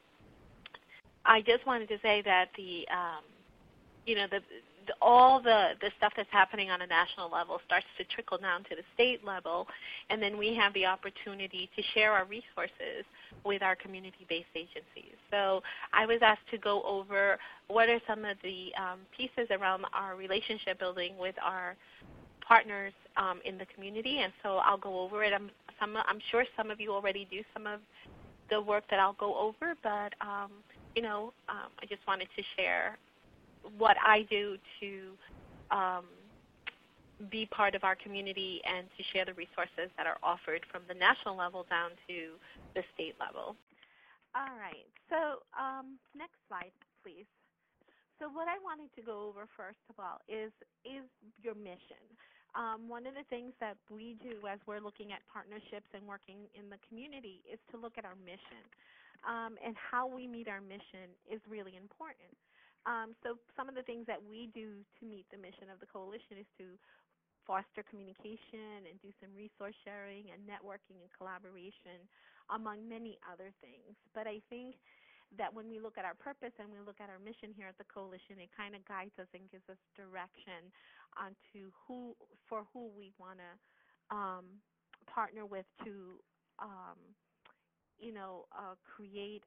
[1.27, 3.25] I just wanted to say that the um,
[4.07, 4.41] you know the
[5.01, 8.71] all the, the stuff that's happening on a national level starts to trickle down to
[8.77, 9.67] the state level,
[10.11, 13.05] and then we have the opportunity to share our resources
[13.45, 15.17] with our community-based agencies.
[15.31, 15.63] So
[15.93, 17.39] I was asked to go over
[17.69, 21.77] what are some of the um, pieces around our relationship building with our
[22.47, 25.33] partners um, in the community, and so I'll go over it.
[25.33, 27.81] I'm, some, I'm sure some of you already do some of
[28.51, 30.51] the work that I'll go over, but um,
[30.95, 32.99] you know, um, I just wanted to share
[33.79, 34.91] what I do to
[35.71, 36.05] um,
[37.31, 40.95] be part of our community and to share the resources that are offered from the
[40.95, 42.41] national level down to
[42.75, 43.57] the state level.
[44.33, 44.87] All right.
[45.11, 47.27] So um, next slide, please.
[48.17, 50.53] So what I wanted to go over first of all is
[50.85, 51.05] is
[51.41, 52.01] your mission.
[52.53, 56.51] Um, one of the things that we do as we're looking at partnerships and working
[56.53, 58.61] in the community is to look at our mission.
[59.23, 62.33] Um, and how we meet our mission is really important.
[62.87, 65.91] Um, so some of the things that we do to meet the mission of the
[65.91, 66.81] coalition is to
[67.47, 71.99] foster communication and do some resource sharing and networking and collaboration,
[72.55, 73.97] among many other things.
[74.15, 74.77] But I think
[75.39, 77.79] that when we look at our purpose and we look at our mission here at
[77.79, 80.71] the coalition, it kind of guides us and gives us direction
[81.19, 82.15] onto who
[82.49, 83.53] for who we want to
[84.15, 84.45] um,
[85.07, 86.19] partner with to,
[86.59, 86.99] um,
[87.99, 89.45] you know, uh, create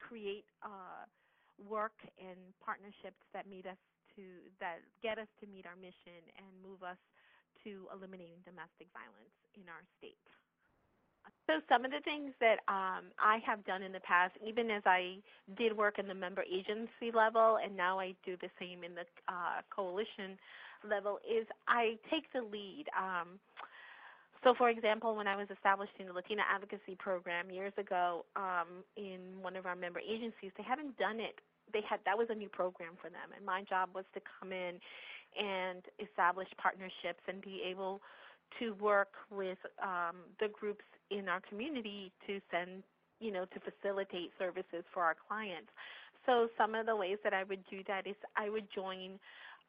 [0.00, 0.44] create.
[0.64, 1.04] Uh,
[1.68, 3.78] work and partnerships that meet us
[4.16, 4.22] to
[4.58, 6.98] that get us to meet our mission and move us
[7.64, 10.16] to eliminating domestic violence in our state.
[11.46, 14.82] So some of the things that um, I have done in the past, even as
[14.86, 15.18] I
[15.58, 19.04] did work in the member agency level, and now I do the same in the
[19.28, 20.38] uh, coalition
[20.88, 22.86] level, is I take the lead.
[22.96, 23.38] Um,
[24.42, 29.42] so, for example, when I was establishing the Latina Advocacy Program years ago um, in
[29.42, 31.36] one of our member agencies, they hadn't done it
[31.72, 34.52] they had that was a new program for them and my job was to come
[34.52, 34.78] in
[35.38, 38.00] and establish partnerships and be able
[38.58, 42.82] to work with um, the groups in our community to send
[43.20, 45.70] you know to facilitate services for our clients
[46.26, 49.18] so some of the ways that i would do that is i would join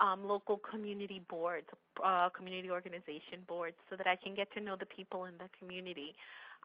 [0.02, 1.68] um, local community boards,
[2.04, 5.48] uh, community organization boards, so that I can get to know the people in the
[5.60, 6.16] community.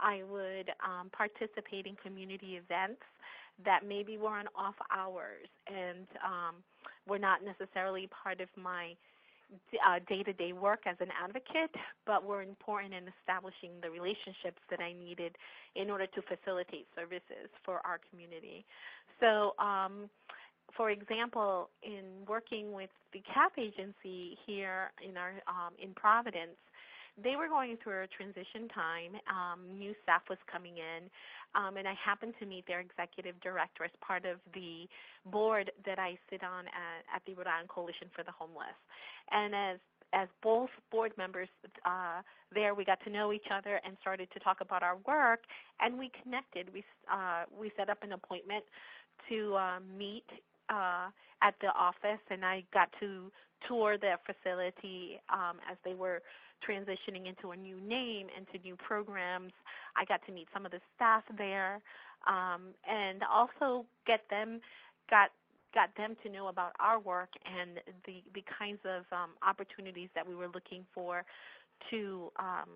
[0.00, 3.02] I would um, participate in community events
[3.64, 6.56] that maybe were on off hours and um,
[7.08, 8.94] were not necessarily part of my
[9.86, 11.70] uh, day-to-day work as an advocate,
[12.04, 15.36] but were important in establishing the relationships that I needed
[15.74, 18.64] in order to facilitate services for our community.
[19.20, 20.10] So, um,
[20.76, 26.58] for example, in working with the CAP agency here in our um, in Providence,
[27.22, 29.16] they were going through a transition time.
[29.30, 31.08] Um, new staff was coming in,
[31.56, 34.86] um, and I happened to meet their executive director as part of the
[35.30, 38.76] board that I sit on at, at the Rhode Island Coalition for the Homeless.
[39.32, 39.78] And as
[40.12, 41.48] as both board members
[41.84, 42.22] uh,
[42.54, 45.40] there, we got to know each other and started to talk about our work,
[45.80, 46.68] and we connected.
[46.72, 48.64] We uh, we set up an appointment
[49.28, 50.24] to uh, meet
[50.68, 51.08] uh,
[51.42, 53.30] at the office, and I got to
[53.68, 56.22] tour their facility um, as they were
[56.66, 59.52] transitioning into a new name, into new programs.
[59.96, 61.80] I got to meet some of the staff there,
[62.26, 64.60] um, and also get them
[65.10, 65.30] got
[65.74, 70.26] got them to know about our work and the the kinds of um, opportunities that
[70.26, 71.24] we were looking for
[71.90, 72.68] to um,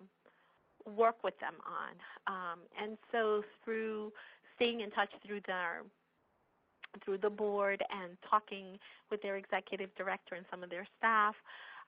[0.97, 1.95] work with them on.
[2.27, 4.13] Um, and so through
[4.57, 5.83] staying in touch through their
[7.05, 8.79] through the board and talking
[9.11, 11.35] with their executive director and some of their staff,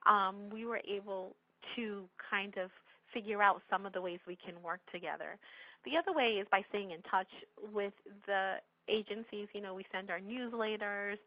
[0.07, 1.35] um, we were able
[1.75, 2.69] to kind of
[3.13, 5.37] figure out some of the ways we can work together.
[5.85, 7.27] The other way is by staying in touch
[7.73, 7.93] with
[8.25, 8.55] the
[8.87, 9.47] agencies.
[9.53, 11.17] You know, we send our newsletters,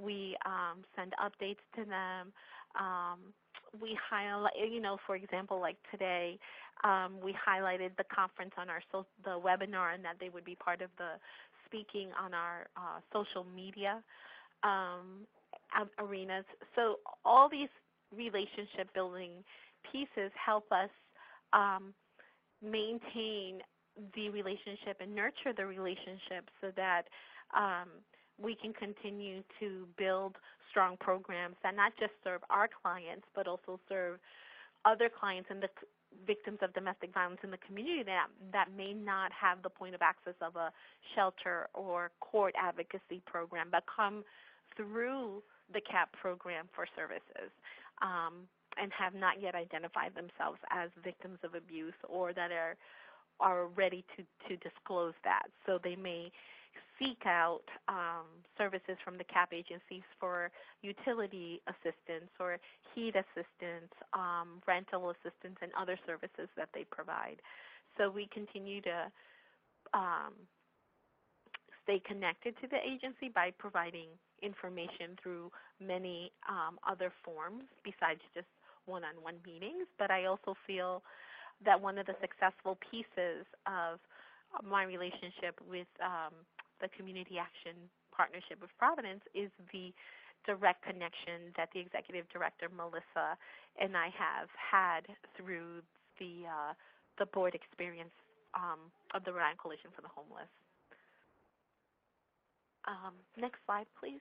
[0.00, 2.32] we um, send updates to them.
[2.78, 3.18] Um,
[3.80, 6.38] we highlight, you know, for example, like today,
[6.84, 10.54] um, we highlighted the conference on our so, the webinar and that they would be
[10.54, 11.18] part of the
[11.74, 14.02] speaking on our uh, social media
[14.62, 15.26] um,
[15.98, 16.44] arenas.
[16.76, 17.68] So all these
[18.16, 19.30] relationship building
[19.90, 20.90] pieces help us
[21.52, 21.92] um,
[22.62, 23.60] maintain
[24.14, 27.02] the relationship and nurture the relationship so that
[27.56, 27.88] um,
[28.42, 30.36] we can continue to build
[30.70, 34.18] strong programs that not just serve our clients but also serve
[34.84, 35.68] other clients in the
[36.26, 40.02] victims of domestic violence in the community that that may not have the point of
[40.02, 40.70] access of a
[41.14, 44.24] shelter or court advocacy program, but come
[44.76, 47.50] through the CAP program for services.
[48.02, 52.76] Um, and have not yet identified themselves as victims of abuse or that are
[53.40, 55.42] are ready to, to disclose that.
[55.66, 56.30] So they may
[56.98, 60.50] seek out um, services from the CAP agencies for
[60.82, 62.58] utility assistance or
[62.94, 67.36] heat assistance, um, rental assistance, and other services that they provide.
[67.98, 69.10] So we continue to
[69.92, 70.34] um,
[71.82, 74.08] stay connected to the agency by providing
[74.42, 75.50] information through
[75.80, 78.48] many um, other forms besides just
[78.86, 79.86] one-on-one meetings.
[79.98, 81.02] But I also feel
[81.64, 84.00] that one of the successful pieces of
[84.62, 86.34] my relationship with um,
[86.80, 87.76] the Community Action
[88.14, 89.92] Partnership of Providence is the
[90.46, 93.36] direct connection that the executive director Melissa
[93.80, 95.82] and I have had through
[96.20, 96.72] the uh,
[97.18, 98.14] the board experience
[98.54, 100.50] um, of the Rhode Island Coalition for the Homeless.
[102.86, 104.20] Um, next slide, please.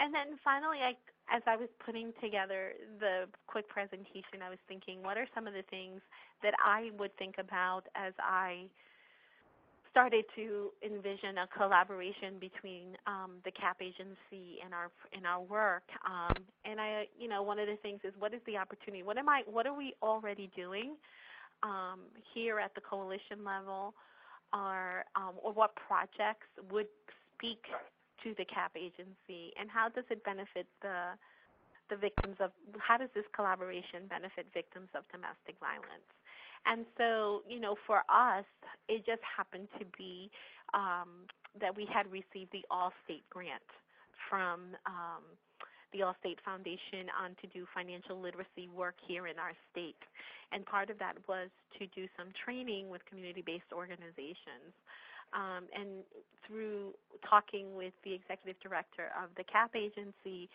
[0.00, 0.92] And then finally, I,
[1.34, 5.54] as I was putting together the quick presentation, I was thinking, what are some of
[5.54, 6.02] the things
[6.42, 8.66] that I would think about as I
[9.94, 15.86] started to envision a collaboration between um, the CAP agency and our in our work.
[16.02, 16.34] Um,
[16.64, 19.04] and I, you know, one of the things is what is the opportunity?
[19.04, 19.42] What am I?
[19.46, 20.96] What are we already doing
[21.62, 23.94] um, here at the coalition level?
[24.52, 26.90] Are um, or what projects would
[27.38, 27.62] speak
[28.24, 31.14] to the CAP agency, and how does it benefit the
[31.88, 32.50] the victims of?
[32.82, 36.10] How does this collaboration benefit victims of domestic violence?
[36.66, 38.44] And so, you know, for us,
[38.88, 40.30] it just happened to be
[40.72, 41.28] um,
[41.60, 43.62] that we had received the Allstate grant
[44.28, 45.22] from um,
[45.92, 50.00] the Allstate Foundation on to do financial literacy work here in our state.
[50.50, 51.48] And part of that was
[51.78, 54.74] to do some training with community-based organizations.
[55.32, 56.02] Um, and
[56.46, 56.94] through
[57.28, 60.50] talking with the executive director of the CAP agency,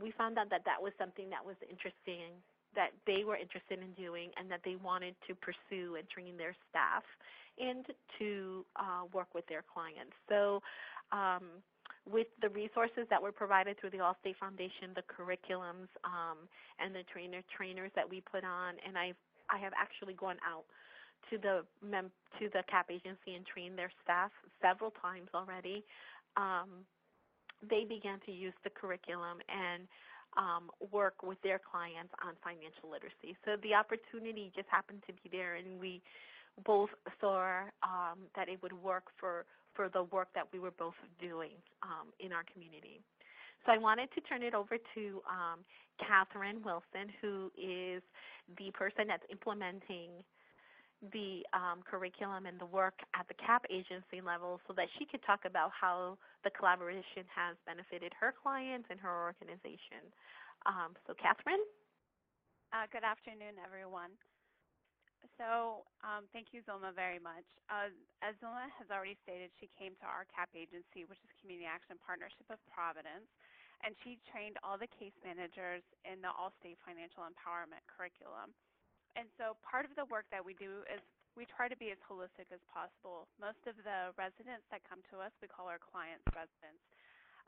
[0.00, 2.40] we found out that that was something that was interesting
[2.74, 6.54] that they were interested in doing and that they wanted to pursue and train their
[6.68, 7.02] staff
[7.58, 7.84] and
[8.18, 10.14] to uh, work with their clients.
[10.28, 10.62] So,
[11.12, 11.62] um,
[12.08, 16.48] with the resources that were provided through the Allstate Foundation, the curriculums, um,
[16.78, 19.12] and the trainer trainers that we put on, and I
[19.50, 20.64] I have actually gone out
[21.28, 24.30] to the mem- to the CAP agency and trained their staff
[24.62, 25.84] several times already.
[26.36, 26.86] Um,
[27.68, 29.84] they began to use the curriculum and
[30.36, 33.36] um, work with their clients on financial literacy.
[33.44, 36.02] So the opportunity just happened to be there, and we
[36.64, 40.98] both saw um, that it would work for, for the work that we were both
[41.20, 43.00] doing um, in our community.
[43.66, 45.60] So I wanted to turn it over to um,
[45.98, 48.02] Catherine Wilson, who is
[48.58, 50.10] the person that's implementing
[51.12, 55.24] the um, curriculum and the work at the CAP agency level so that she could
[55.24, 60.04] talk about how the collaboration has benefited her clients and her organization.
[60.68, 61.64] Um, so, Catherine?
[62.70, 64.12] Uh, good afternoon, everyone.
[65.40, 67.48] So, um, thank you, Zulma, very much.
[67.72, 67.88] Uh,
[68.20, 71.96] as Zulma has already stated, she came to our CAP agency, which is Community Action
[72.04, 73.24] Partnership of Providence,
[73.80, 78.52] and she trained all the case managers in the Allstate Financial Empowerment curriculum.
[79.18, 81.02] And so part of the work that we do is
[81.38, 83.30] we try to be as holistic as possible.
[83.38, 86.82] Most of the residents that come to us, we call our clients residents.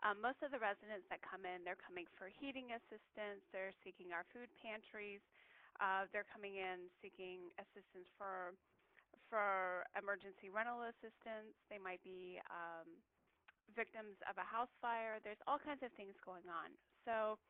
[0.02, 4.10] Um, most of the residents that come in, they're coming for heating assistance, they're seeking
[4.10, 5.22] our food pantries,
[5.78, 8.54] uh, they're coming in seeking assistance for
[9.30, 11.56] for emergency rental assistance.
[11.72, 12.84] They might be um,
[13.72, 15.22] victims of a house fire.
[15.24, 16.74] There's all kinds of things going on.
[17.08, 17.40] So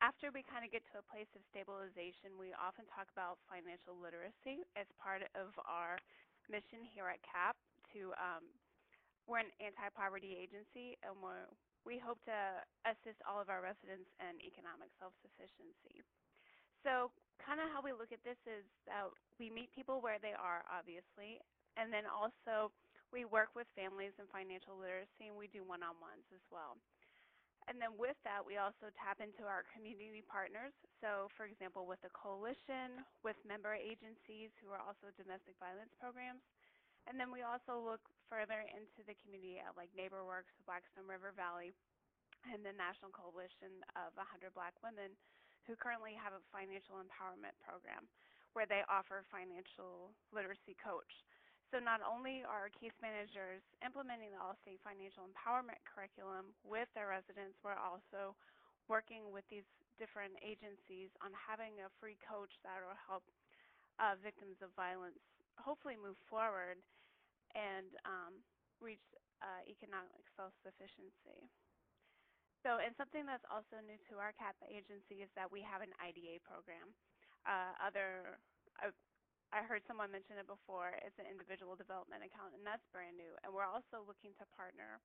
[0.00, 3.96] after we kind of get to a place of stabilization, we often talk about financial
[3.96, 6.00] literacy as part of our
[6.48, 7.56] mission here at CAP.
[7.96, 8.44] To um,
[9.28, 11.34] we're an anti-poverty agency, and we
[11.84, 12.36] we hope to
[12.84, 16.04] assist all of our residents in economic self-sufficiency.
[16.84, 17.08] So,
[17.40, 19.08] kind of how we look at this is that
[19.40, 21.40] we meet people where they are, obviously,
[21.80, 22.68] and then also
[23.12, 26.76] we work with families in financial literacy, and we do one-on-ones as well.
[27.70, 30.74] And then with that, we also tap into our community partners.
[30.98, 36.42] So, for example, with the coalition, with member agencies who are also domestic violence programs.
[37.06, 41.70] And then we also look further into the community at like NeighborWorks, Blackstone River Valley,
[42.50, 45.14] and the National Coalition of 100 Black Women
[45.70, 48.10] who currently have a financial empowerment program
[48.58, 51.22] where they offer financial literacy coach.
[51.70, 57.54] So not only are case managers implementing the Allstate Financial Empowerment curriculum with their residents,
[57.62, 58.34] we're also
[58.90, 63.22] working with these different agencies on having a free coach that will help
[64.02, 65.22] uh, victims of violence
[65.62, 66.80] hopefully move forward
[67.54, 68.34] and um,
[68.82, 69.04] reach
[69.38, 71.38] uh, economic self-sufficiency.
[72.66, 75.94] So, and something that's also new to our CAP agency is that we have an
[76.02, 76.92] IDA program.
[77.48, 78.36] Uh, other
[78.84, 78.92] uh,
[79.50, 80.94] I heard someone mention it before.
[81.02, 83.34] It's an individual development account, and that's brand new.
[83.42, 85.02] And we're also looking to partner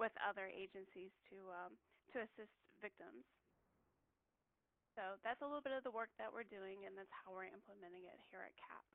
[0.00, 1.72] with other agencies to um,
[2.16, 3.24] to assist victims.
[4.96, 7.50] So that's a little bit of the work that we're doing, and that's how we're
[7.50, 8.86] implementing it here at CAP.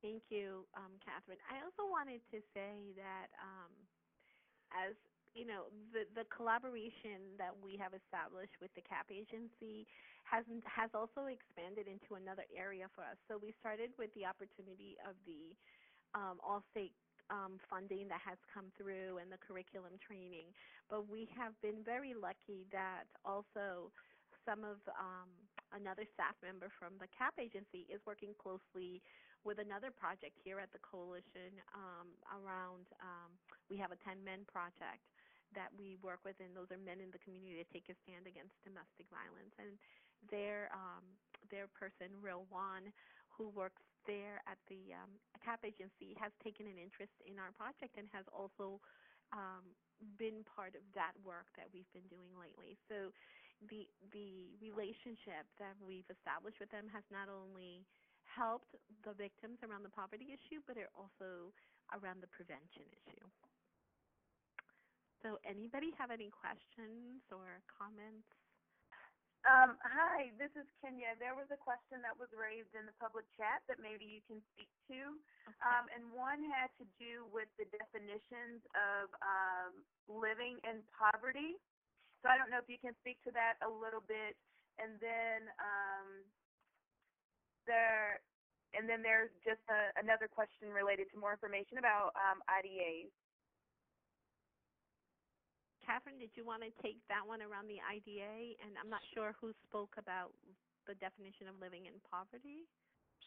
[0.00, 1.40] Thank you, um, Catherine.
[1.48, 3.72] I also wanted to say that um,
[4.72, 4.96] as
[5.34, 9.84] you know, the the collaboration that we have established with the CAP agency
[10.34, 13.14] has has also expanded into another area for us.
[13.30, 15.54] So we started with the opportunity of the
[16.18, 16.94] um, Allstate
[17.30, 20.50] um, funding that has come through and the curriculum training,
[20.90, 23.94] but we have been very lucky that also
[24.42, 25.30] some of um,
[25.72, 29.00] another staff member from the CAP agency is working closely
[29.46, 32.84] with another project here at the coalition um, around.
[33.00, 33.30] Um,
[33.70, 35.04] we have a 10 Men project
[35.54, 38.26] that we work with, and those are men in the community that take a stand
[38.26, 39.54] against domestic violence.
[39.56, 39.78] And
[40.30, 41.04] their um,
[41.50, 42.92] their person, Real Wan,
[43.36, 45.10] who works there at the um,
[45.44, 48.80] CAP agency, has taken an interest in our project and has also
[49.32, 49.76] um,
[50.18, 52.78] been part of that work that we've been doing lately.
[52.88, 53.12] So
[53.70, 57.86] the the relationship that we've established with them has not only
[58.24, 61.52] helped the victims around the poverty issue, but it also
[61.92, 63.26] around the prevention issue.
[65.22, 68.28] So, anybody have any questions or comments?
[69.44, 71.12] Um, hi, this is Kenya.
[71.20, 74.40] There was a question that was raised in the public chat that maybe you can
[74.56, 75.60] speak to, okay.
[75.60, 81.60] um, and one had to do with the definitions of um, living in poverty.
[82.24, 84.32] So I don't know if you can speak to that a little bit,
[84.80, 86.24] and then um,
[87.68, 88.24] there,
[88.72, 93.12] and then there's just a, another question related to more information about um, IDAs.
[95.84, 98.56] Catherine, did you want to take that one around the IDA?
[98.64, 100.32] And I'm not sure who spoke about
[100.88, 102.64] the definition of living in poverty.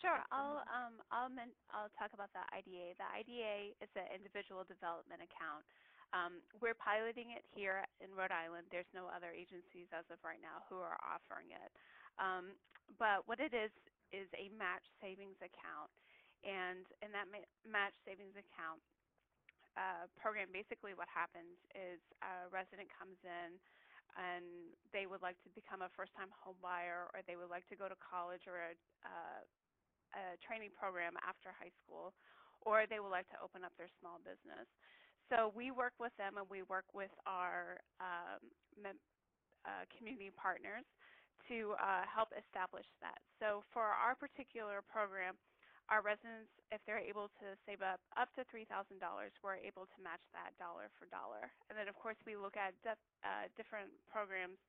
[0.01, 2.93] Sure, I'll um, I'll men- I'll talk about the IDA.
[3.01, 5.65] The IDA is an individual development account.
[6.13, 8.69] Um, we're piloting it here in Rhode Island.
[8.69, 11.69] There's no other agencies as of right now who are offering it.
[12.21, 12.53] Um,
[13.01, 13.73] but what it is
[14.13, 15.89] is a match savings account,
[16.45, 18.79] and in that ma- match savings account,
[19.77, 23.61] uh, program, basically what happens is a resident comes in
[24.17, 27.77] and they would like to become a first-time home buyer or they would like to
[27.77, 28.73] go to college or a,
[29.05, 29.41] uh,
[30.17, 32.17] a training program after high school
[32.65, 34.65] or they would like to open up their small business.
[35.29, 38.41] So we work with them and we work with our um,
[38.81, 40.87] uh, community partners
[41.51, 43.19] to uh, help establish that.
[43.39, 45.35] So for our particular program,
[45.87, 48.99] our residents, if they're able to save up up to $3,000,
[49.43, 51.51] we're able to match that dollar for dollar.
[51.71, 54.59] And then, of course, we look at uh, different programs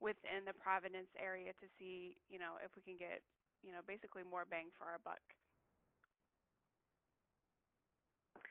[0.00, 3.24] within the Providence area to see, you know, if we can get,
[3.64, 5.22] you know, basically more bang for our buck.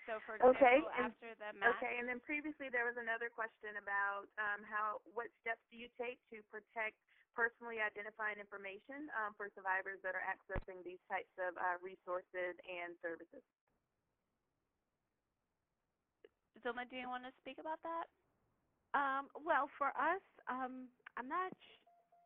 [0.05, 3.29] So, for example, okay, and, after the match, okay, and then previously there was another
[3.33, 6.97] question about um, how what steps do you take to protect
[7.35, 12.95] personally identifying information um, for survivors that are accessing these types of uh, resources and
[13.03, 13.43] services.
[16.63, 18.07] Zulma, do you want to speak about that?
[18.95, 20.87] Um, well, for us, um,
[21.19, 21.51] I'm not.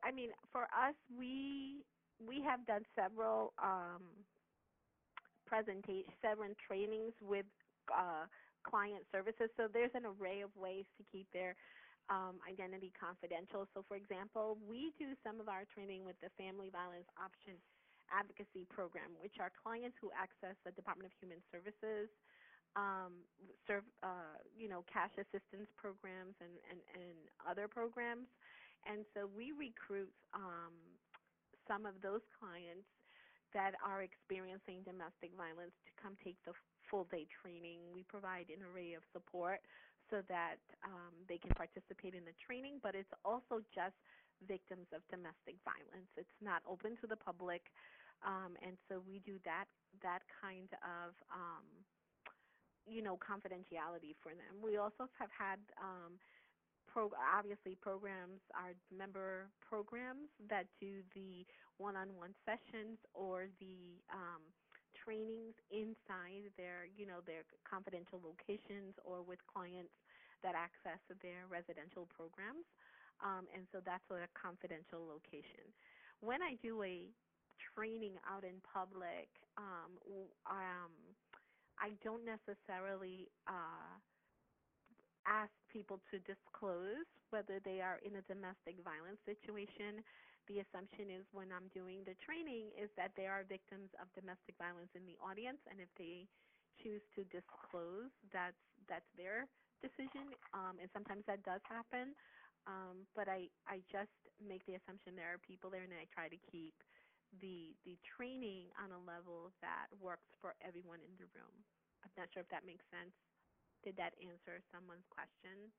[0.06, 1.82] I mean, for us, we
[2.22, 4.00] we have done several um,
[5.46, 7.44] presentations, several trainings with
[7.90, 8.24] uh,
[8.62, 9.50] client services.
[9.56, 11.56] So there's an array of ways to keep their
[12.10, 13.70] um, identity confidential.
[13.72, 17.54] So, for example, we do some of our training with the Family Violence Option
[18.10, 22.10] Advocacy Program, which are clients who access the Department of Human Services,
[22.74, 23.22] um,
[23.66, 28.26] serve, uh, you know, cash assistance programs and, and, and other programs.
[28.86, 30.74] And so we recruit um,
[31.70, 32.86] some of those clients
[33.54, 36.54] that are experiencing domestic violence to come take the
[36.86, 37.82] full day training.
[37.94, 39.62] We provide an array of support
[40.10, 43.96] so that um, they can participate in the training, but it's also just
[44.46, 46.10] victims of domestic violence.
[46.16, 47.62] It's not open to the public,
[48.26, 49.66] um, and so we do that
[50.02, 51.66] that kind of um,
[52.86, 54.60] you know confidentiality for them.
[54.62, 56.18] We also have had um,
[56.88, 61.46] pro- obviously programs our member programs that do the
[61.78, 64.42] one-on-one sessions or the um,
[65.10, 69.90] trainings inside their, you know, their confidential locations or with clients
[70.46, 72.62] that access their residential programs.
[73.18, 75.66] Um, and so that's a confidential location.
[76.22, 77.10] When I do a
[77.74, 79.26] training out in public,
[79.58, 79.98] um,
[80.46, 80.94] um,
[81.82, 83.98] I don't necessarily uh,
[85.26, 87.04] ask people to disclose
[87.34, 90.06] whether they are in a domestic violence situation
[90.50, 94.58] the assumption is when I'm doing the training is that they are victims of domestic
[94.58, 96.26] violence in the audience, and if they
[96.82, 98.58] choose to disclose, that's
[98.90, 99.46] that's their
[99.78, 100.34] decision.
[100.50, 102.18] Um, and sometimes that does happen.
[102.66, 106.26] Um, but I, I just make the assumption there are people there, and I try
[106.26, 106.74] to keep
[107.38, 111.54] the the training on a level that works for everyone in the room.
[112.02, 113.14] I'm not sure if that makes sense.
[113.86, 115.70] Did that answer someone's question?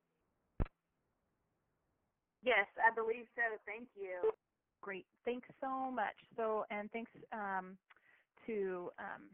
[2.44, 3.44] Yes, I believe so.
[3.66, 4.32] Thank you.
[4.82, 5.06] Great.
[5.26, 6.16] Thanks so much.
[6.36, 7.78] So, and thanks um,
[8.48, 9.30] to um,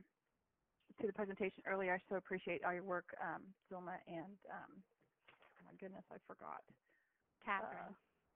[0.99, 1.93] to the presentation earlier.
[1.93, 6.61] I so appreciate all your work, um, Zulma, and um, oh my goodness, I forgot.
[7.45, 7.79] Catherine.
[7.89, 7.93] Uh,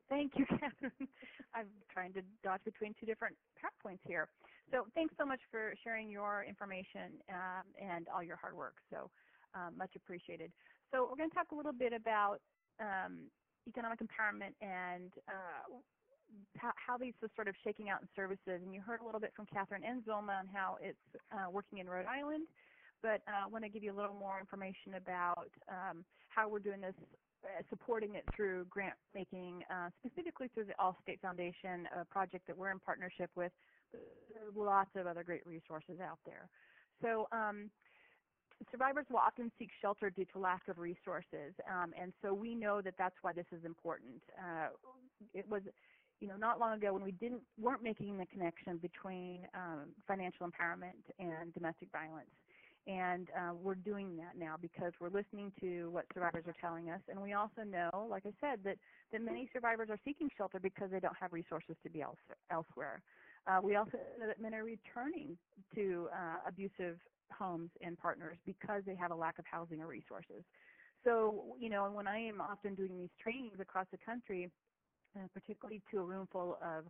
[0.10, 1.08] thank you, Catherine.
[1.54, 4.30] I'm trying to dodge between two different PowerPoints here.
[4.72, 8.76] So thanks so much for sharing your information um, and all your hard work.
[8.90, 9.10] So
[9.54, 10.52] um, much appreciated.
[10.92, 12.40] So we're going to talk a little bit about
[12.80, 13.28] um,
[13.68, 15.76] economic empowerment and uh,
[16.86, 18.62] how, these are sort of shaking out in services.
[18.64, 20.98] And you heard a little bit from Catherine and Zulma on how it's
[21.32, 22.48] uh, working in Rhode Island.
[23.02, 26.60] But uh, I want to give you a little more information about um, how we're
[26.60, 26.94] doing this,
[27.44, 32.58] uh, supporting it through grant making, uh, specifically through the Allstate Foundation, a project that
[32.58, 33.52] we're in partnership with.
[34.56, 36.48] Lots of other great resources out there.
[37.02, 37.72] So um,
[38.70, 42.82] survivors will often seek shelter due to lack of resources, um, and so we know
[42.82, 44.22] that that's why this is important.
[44.38, 44.70] Uh,
[45.34, 45.64] it was,
[46.22, 50.48] you know, not long ago when we didn't weren't making the connection between um, financial
[50.48, 52.30] empowerment and domestic violence,
[52.88, 57.02] and uh, we're doing that now because we're listening to what survivors are telling us,
[57.10, 58.78] and we also know, like I said, that
[59.12, 62.18] that many survivors are seeking shelter because they don't have resources to be else,
[62.52, 63.02] elsewhere.
[63.48, 65.36] Uh, we also know that men are returning
[65.74, 66.98] to uh, abusive
[67.32, 70.44] homes and partners because they have a lack of housing or resources.
[71.04, 74.52] So, you know, when I am often doing these trainings across the country,
[75.16, 76.86] uh, particularly to a room full of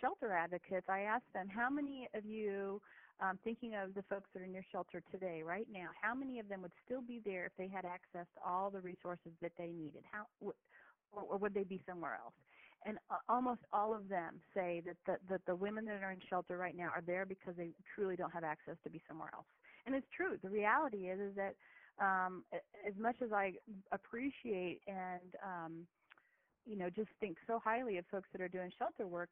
[0.00, 2.80] shelter advocates, I asked them, how many of you,
[3.20, 6.38] um, thinking of the folks that are in your shelter today, right now, how many
[6.38, 9.52] of them would still be there if they had access to all the resources that
[9.58, 10.02] they needed?
[10.10, 10.54] How, or,
[11.12, 12.34] or would they be somewhere else?
[12.86, 16.20] And uh, almost all of them say that the, that the women that are in
[16.30, 19.44] shelter right now are there because they truly don't have access to be somewhere else.
[19.84, 20.38] And it's true.
[20.42, 21.54] The reality is is that
[22.00, 22.44] um,
[22.86, 23.52] as much as I
[23.92, 25.86] appreciate and um,
[26.66, 29.28] you know just think so highly of folks that are doing shelter work,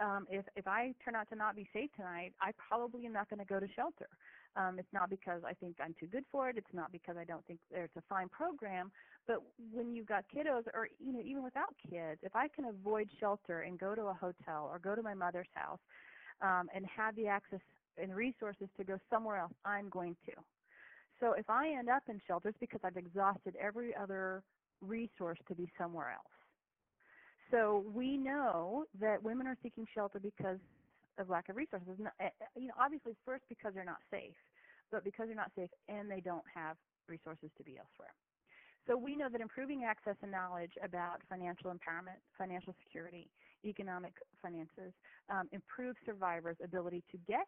[0.00, 3.28] um, if if I turn out to not be safe tonight, I probably am not
[3.30, 4.08] going to go to shelter.
[4.54, 6.58] Um, it's not because I think I'm too good for it.
[6.58, 8.90] It's not because I don't think there's a fine program.
[9.26, 9.36] But
[9.72, 13.62] when you've got kiddos, or you know even without kids, if I can avoid shelter
[13.62, 15.80] and go to a hotel or go to my mother's house
[16.42, 17.60] um, and have the access
[18.02, 20.32] and resources to go somewhere else, I'm going to.
[21.20, 24.42] So if I end up in shelters because I've exhausted every other
[24.80, 26.31] resource to be somewhere else.
[27.52, 30.58] So we know that women are seeking shelter because
[31.18, 31.88] of lack of resources.
[32.18, 34.34] Eh, eh, you know, obviously first because they're not safe,
[34.90, 36.76] but because they're not safe and they don't have
[37.08, 38.14] resources to be elsewhere.
[38.88, 43.28] So we know that improving access and knowledge about financial empowerment, financial security,
[43.64, 44.92] economic finances
[45.30, 47.46] um, improves survivors' ability to get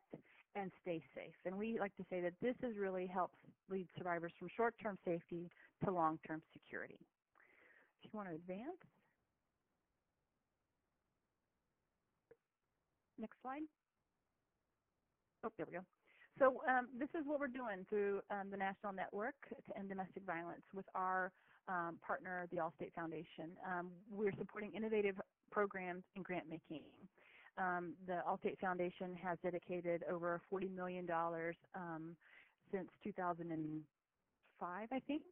[0.54, 1.34] and stay safe.
[1.44, 3.34] And we like to say that this is really helps
[3.68, 5.50] lead survivors from short-term safety
[5.84, 7.00] to long-term security.
[8.02, 8.78] If you want to advance.
[13.18, 13.62] Next slide.
[15.44, 15.84] Oh, there we go.
[16.38, 20.24] So um, this is what we're doing through um, the National Network to End Domestic
[20.26, 21.30] Violence with our
[21.68, 23.56] um, partner, the Allstate Foundation.
[23.64, 25.14] Um, we're supporting innovative
[25.50, 26.82] programs in grant making.
[27.56, 31.08] Um, the Allstate Foundation has dedicated over $40 million
[31.76, 32.16] um,
[32.72, 35.22] since 2005, I think,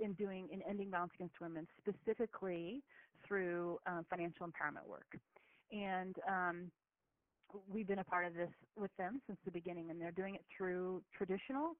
[0.00, 2.82] in doing in ending violence against women, specifically
[3.28, 5.18] through financial empowerment work.
[5.72, 6.14] And
[7.70, 10.44] we've been a part of this with them since the beginning, and they're doing it
[10.56, 11.76] through traditional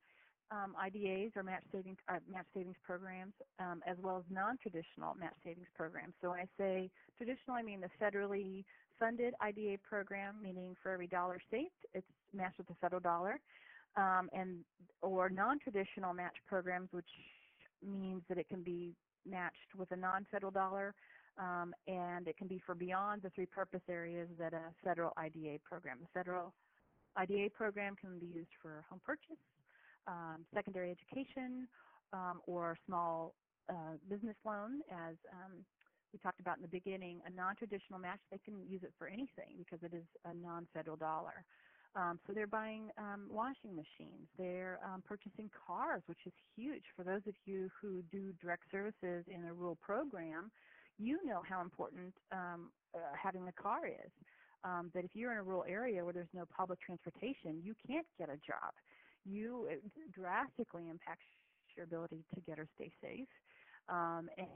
[0.51, 5.34] um, IDAs or match savings uh, match savings programs, um, as well as non-traditional match
[5.45, 6.12] savings programs.
[6.20, 8.64] So when I say traditional, I mean the federally
[8.99, 13.40] funded IDA program, meaning for every dollar saved, it's matched with a federal dollar,
[13.97, 14.59] um, and
[15.01, 17.09] or non-traditional match programs, which
[17.82, 18.95] means that it can be
[19.28, 20.95] matched with a non-federal dollar
[21.38, 25.58] um, and it can be for beyond the three purpose areas that a federal IDA
[25.64, 25.98] program.
[26.00, 26.52] The federal
[27.16, 29.40] IDA program can be used for home purchase,
[30.06, 31.68] um, secondary education,
[32.12, 33.34] um, or small
[33.68, 35.64] uh, business loan, as um,
[36.12, 37.20] we talked about in the beginning.
[37.26, 41.44] A non-traditional match, they can use it for anything because it is a non-federal dollar.
[41.94, 44.26] Um, so they're buying um, washing machines.
[44.38, 49.24] They're um, purchasing cars, which is huge for those of you who do direct services
[49.28, 50.50] in a rural program
[50.99, 54.11] you know how important um, uh, having a car is.
[54.64, 58.07] Um, that if you're in a rural area where there's no public transportation, you can't
[58.16, 58.70] get a job.
[59.24, 59.82] You it
[60.14, 61.26] drastically impacts
[61.76, 63.26] your ability to get or stay safe,
[63.88, 64.47] um, and,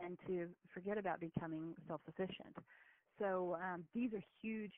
[0.00, 2.54] and to forget about becoming self-sufficient.
[3.18, 4.72] So um, these are huge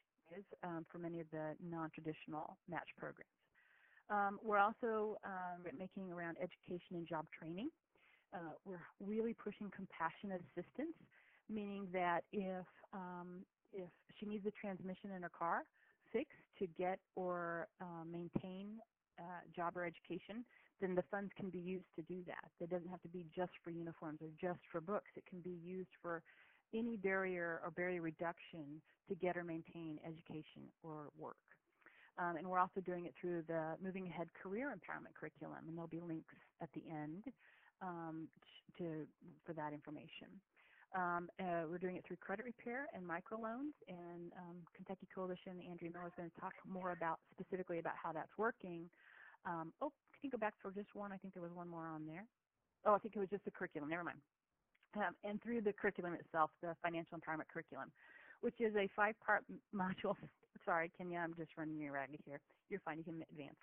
[0.63, 3.31] um, for many of the non-traditional match programs.
[4.09, 7.71] Um, we're also um, making around education and job training.
[8.33, 10.95] Uh, we're really pushing compassionate assistance,
[11.49, 15.63] meaning that if um, if she needs a transmission in her car
[16.13, 18.79] fixed to get or uh, maintain
[19.19, 20.45] uh, job or education,
[20.81, 22.51] then the funds can be used to do that.
[22.61, 25.11] It doesn't have to be just for uniforms or just for books.
[25.17, 26.23] It can be used for
[26.75, 31.37] any barrier or barrier reduction to get or maintain education or work.
[32.19, 35.89] Um, and we're also doing it through the Moving Ahead Career Empowerment Curriculum, and there'll
[35.89, 37.25] be links at the end
[37.83, 38.29] um,
[38.79, 39.07] to,
[39.45, 40.29] for that information.
[40.91, 45.91] Um, uh, we're doing it through credit repair and microloans, and um, Kentucky Coalition, Andrea
[45.95, 48.91] Miller is going to talk more about specifically about how that's working.
[49.47, 51.13] Um, oh, can you go back for just one?
[51.13, 52.27] I think there was one more on there.
[52.85, 53.89] Oh, I think it was just the curriculum.
[53.89, 54.19] Never mind
[54.97, 57.91] um, and through the curriculum itself, the financial empowerment curriculum,
[58.41, 60.17] which is a five-part module.
[60.65, 62.41] Sorry, Kenya, I'm just running you ragged here.
[62.69, 62.99] You're fine.
[62.99, 63.57] You can advance.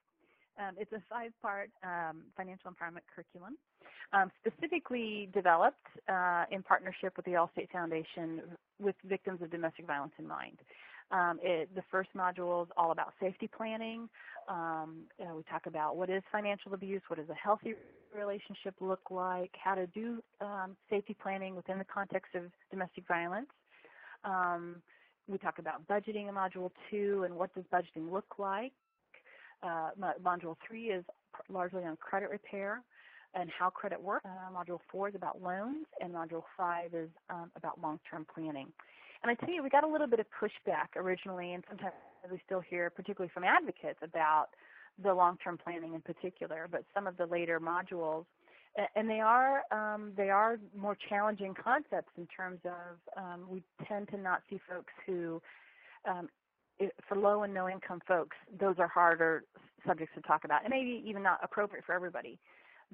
[0.59, 3.57] Um, it's a five-part um, financial empowerment curriculum,
[4.13, 8.41] um, specifically developed uh, in partnership with the Allstate Foundation
[8.79, 10.57] with victims of domestic violence in mind.
[11.11, 14.09] Um, it, the first module is all about safety planning.
[14.49, 17.75] Um, you know, we talk about what is financial abuse, what does a healthy
[18.17, 23.47] relationship look like, how to do um, safety planning within the context of domestic violence.
[24.25, 24.77] Um,
[25.27, 28.73] we talk about budgeting in Module 2 and what does budgeting look like.
[29.63, 29.89] Uh,
[30.23, 31.05] module 3 is
[31.49, 32.81] largely on credit repair
[33.33, 34.25] and how credit works.
[34.25, 38.67] Uh, module 4 is about loans, and Module 5 is um, about long-term planning.
[39.23, 41.93] And I tell you, we got a little bit of pushback originally, and sometimes
[42.31, 44.47] we still hear, particularly from advocates, about
[45.01, 46.67] the long-term planning in particular.
[46.69, 48.25] But some of the later modules,
[48.95, 54.07] and they are um, they are more challenging concepts in terms of um, we tend
[54.09, 55.41] to not see folks who
[56.07, 56.29] um,
[57.07, 59.43] for low and no income folks, those are harder
[59.85, 62.37] subjects to talk about, and maybe even not appropriate for everybody.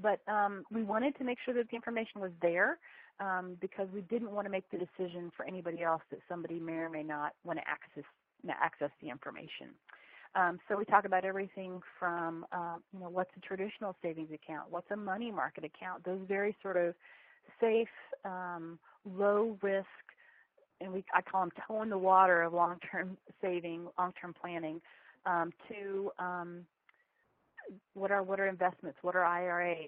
[0.01, 2.79] But um, we wanted to make sure that the information was there
[3.19, 6.73] um, because we didn't want to make the decision for anybody else that somebody may
[6.73, 8.03] or may not want to access
[8.49, 9.69] access the information.
[10.35, 14.71] Um, so we talk about everything from uh, you know what's a traditional savings account,
[14.71, 16.95] what's a money market account, those very sort of
[17.61, 17.87] safe,
[18.25, 19.87] um, low risk,
[20.83, 24.81] and we I call them toe in the water of long-term saving, long-term planning,
[25.25, 26.65] um, to um,
[27.93, 29.87] what are what are investments, what are IRAs,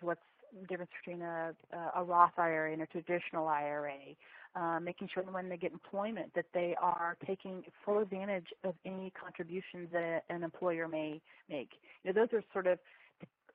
[0.00, 0.20] what's
[0.58, 1.52] the difference between a,
[1.96, 3.94] a Roth IRA and a traditional IRA,
[4.56, 8.74] uh, making sure that when they get employment that they are taking full advantage of
[8.84, 11.70] any contributions that an employer may make.
[12.02, 12.78] You know, those are sort of,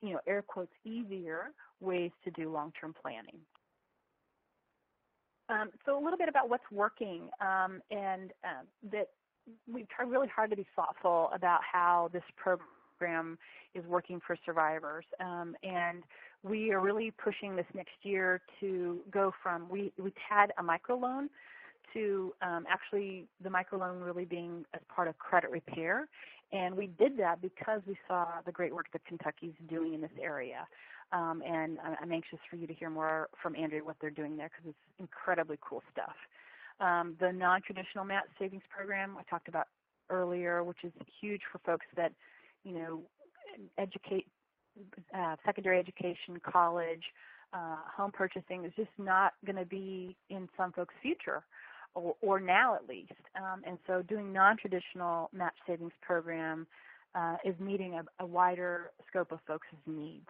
[0.01, 3.39] you know, air quotes, easier ways to do long-term planning.
[5.49, 9.09] Um, so a little bit about what's working um, and uh, that
[9.71, 12.67] we've tried really hard to be thoughtful about how this program
[12.97, 13.37] program
[13.73, 15.05] is working for survivors.
[15.19, 16.03] Um, and
[16.43, 21.27] we are really pushing this next year to go from we we had a microloan
[21.93, 26.07] to um, actually the microloan really being as part of credit repair.
[26.51, 30.11] And we did that because we saw the great work that Kentucky's doing in this
[30.21, 30.67] area.
[31.15, 34.49] Um, and I'm anxious for you to hear more from Andrea what they're doing there
[34.49, 36.15] because it's incredibly cool stuff.
[36.81, 39.67] Um, the non-traditional match savings program I talked about
[40.09, 40.91] earlier, which is
[41.21, 42.11] huge for folks that
[42.65, 43.01] you know,
[43.77, 44.25] educate,
[45.15, 47.03] uh, secondary education, college,
[47.53, 51.43] uh, home purchasing is just not going to be in some folks' future,
[51.93, 53.13] or, or now at least.
[53.37, 56.67] Um, and so, doing non-traditional match savings program
[57.13, 60.27] uh, is meeting a, a, wider scope of folks' needs.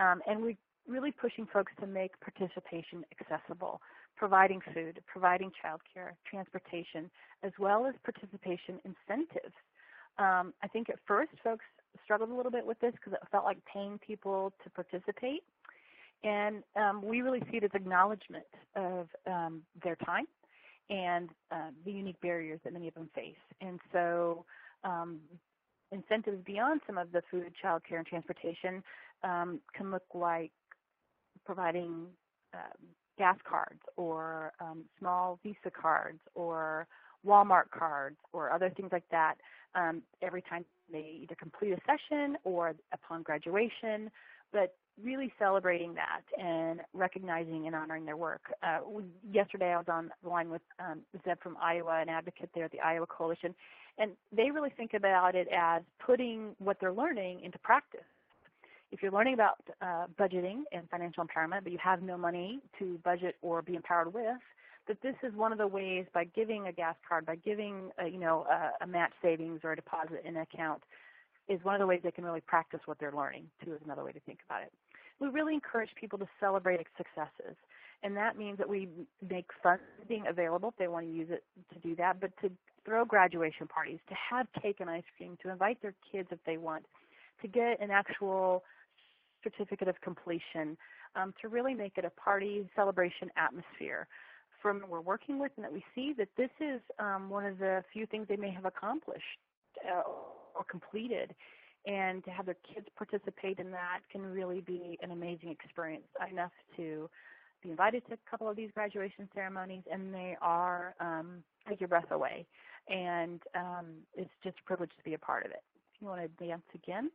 [0.00, 0.56] Um, and we're
[0.88, 3.80] really pushing folks to make participation accessible,
[4.16, 7.10] providing food, providing childcare, transportation,
[7.44, 9.54] as well as participation incentives
[10.20, 11.64] um, I think at first folks
[12.04, 15.42] struggled a little bit with this because it felt like paying people to participate.
[16.22, 18.44] And um, we really see it as acknowledgement
[18.76, 20.26] of um, their time
[20.90, 23.40] and uh, the unique barriers that many of them face.
[23.62, 24.44] And so
[24.84, 25.20] um,
[25.90, 28.82] incentives beyond some of the food, childcare, and transportation
[29.22, 30.52] um, can look like
[31.44, 32.06] providing
[32.54, 32.86] um,
[33.18, 36.86] gas cards or um, small Visa cards or
[37.26, 39.34] Walmart cards or other things like that
[39.74, 44.10] um, every time they either complete a session or upon graduation
[44.52, 48.42] but really celebrating that and recognizing and honoring their work.
[48.62, 48.80] Uh,
[49.32, 52.72] yesterday, I was on the line with um, Zeb from Iowa, an advocate there at
[52.72, 53.54] the Iowa Coalition,
[53.98, 58.00] and they really think about it as putting what they're learning into practice.
[58.92, 62.98] If you're learning about uh, budgeting and financial empowerment, but you have no money to
[63.04, 64.36] budget or be empowered with,
[64.88, 68.08] that this is one of the ways by giving a gas card, by giving a,
[68.08, 70.82] you know a, a match savings or a deposit in an account,
[71.48, 73.44] is one of the ways they can really practice what they're learning.
[73.64, 74.72] Too is another way to think about it.
[75.20, 77.56] We really encourage people to celebrate successes,
[78.02, 78.88] and that means that we
[79.28, 82.50] make funding available if they want to use it to do that, but to
[82.84, 86.56] throw graduation parties, to have cake and ice cream, to invite their kids if they
[86.56, 86.84] want,
[87.42, 88.64] to get an actual
[89.42, 90.76] certificate of completion,
[91.16, 94.06] um, to really make it a party celebration atmosphere.
[94.62, 97.82] From we're working with, and that we see that this is um, one of the
[97.92, 99.24] few things they may have accomplished
[99.90, 100.02] uh,
[100.54, 101.34] or completed,
[101.86, 106.04] and to have their kids participate in that can really be an amazing experience.
[106.30, 107.08] Enough to
[107.62, 111.88] be invited to a couple of these graduation ceremonies, and they are um, take your
[111.88, 112.46] breath away.
[112.88, 115.62] And um, it's just a privilege to be a part of it.
[115.94, 117.10] If you want to dance again.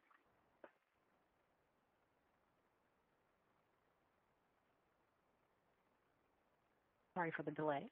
[7.15, 7.83] Sorry for the delay.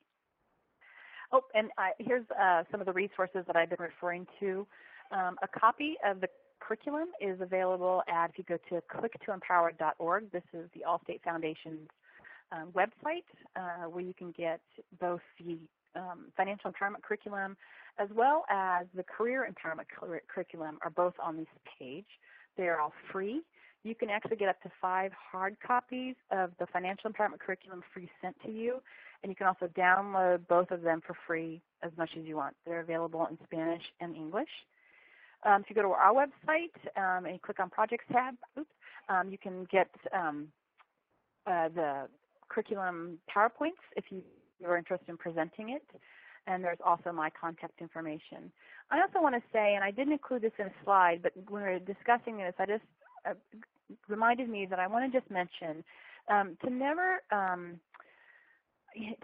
[1.31, 4.67] Oh, and I, here's uh, some of the resources that I've been referring to.
[5.11, 6.27] Um, a copy of the
[6.59, 11.89] curriculum is available at, if you go to clicktoempower.org, this is the Allstate Foundation's
[12.51, 14.61] um, website uh, where you can get
[14.99, 15.57] both the
[15.95, 17.57] um, financial empowerment curriculum
[17.99, 21.47] as well as the career empowerment cur- curriculum are both on this
[21.79, 22.05] page.
[22.57, 23.41] They are all free.
[23.83, 28.09] You can actually get up to five hard copies of the financial empowerment curriculum free
[28.21, 28.81] sent to you,
[29.23, 32.55] and you can also download both of them for free as much as you want.
[32.65, 34.49] They're available in Spanish and English.
[35.45, 38.69] Um, if you go to our website um, and you click on Projects tab, oops,
[39.09, 40.47] um, you can get um,
[41.47, 42.07] uh, the
[42.49, 44.21] curriculum PowerPoints if you
[44.65, 45.83] are interested in presenting it.
[46.45, 48.51] And there's also my contact information.
[48.91, 51.63] I also want to say, and I didn't include this in a slide, but when
[51.63, 52.83] we were discussing this, I just
[53.25, 53.33] uh,
[54.09, 55.83] reminded me that I want to just mention
[56.29, 57.79] um, to never um,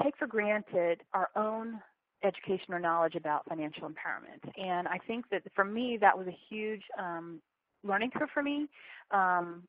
[0.04, 1.80] take for granted our own
[2.24, 4.52] education or knowledge about financial empowerment.
[4.58, 7.42] And I think that for me, that was a huge um,
[7.84, 8.68] learning curve for me.
[9.12, 9.64] Um,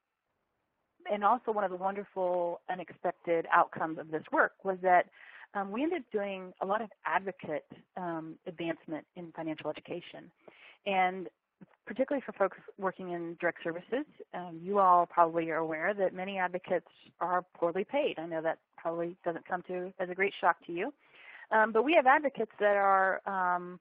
[1.10, 5.06] and also one of the wonderful unexpected outcomes of this work was that
[5.54, 10.30] um, we ended up doing a lot of advocate um, advancement in financial education.
[10.86, 11.28] And
[11.86, 16.38] particularly for folks working in direct services, um, you all probably are aware that many
[16.38, 16.86] advocates
[17.20, 18.14] are poorly paid.
[18.18, 20.92] I know that probably doesn't come to as a great shock to you.
[21.52, 23.80] Um, but we have advocates that are um,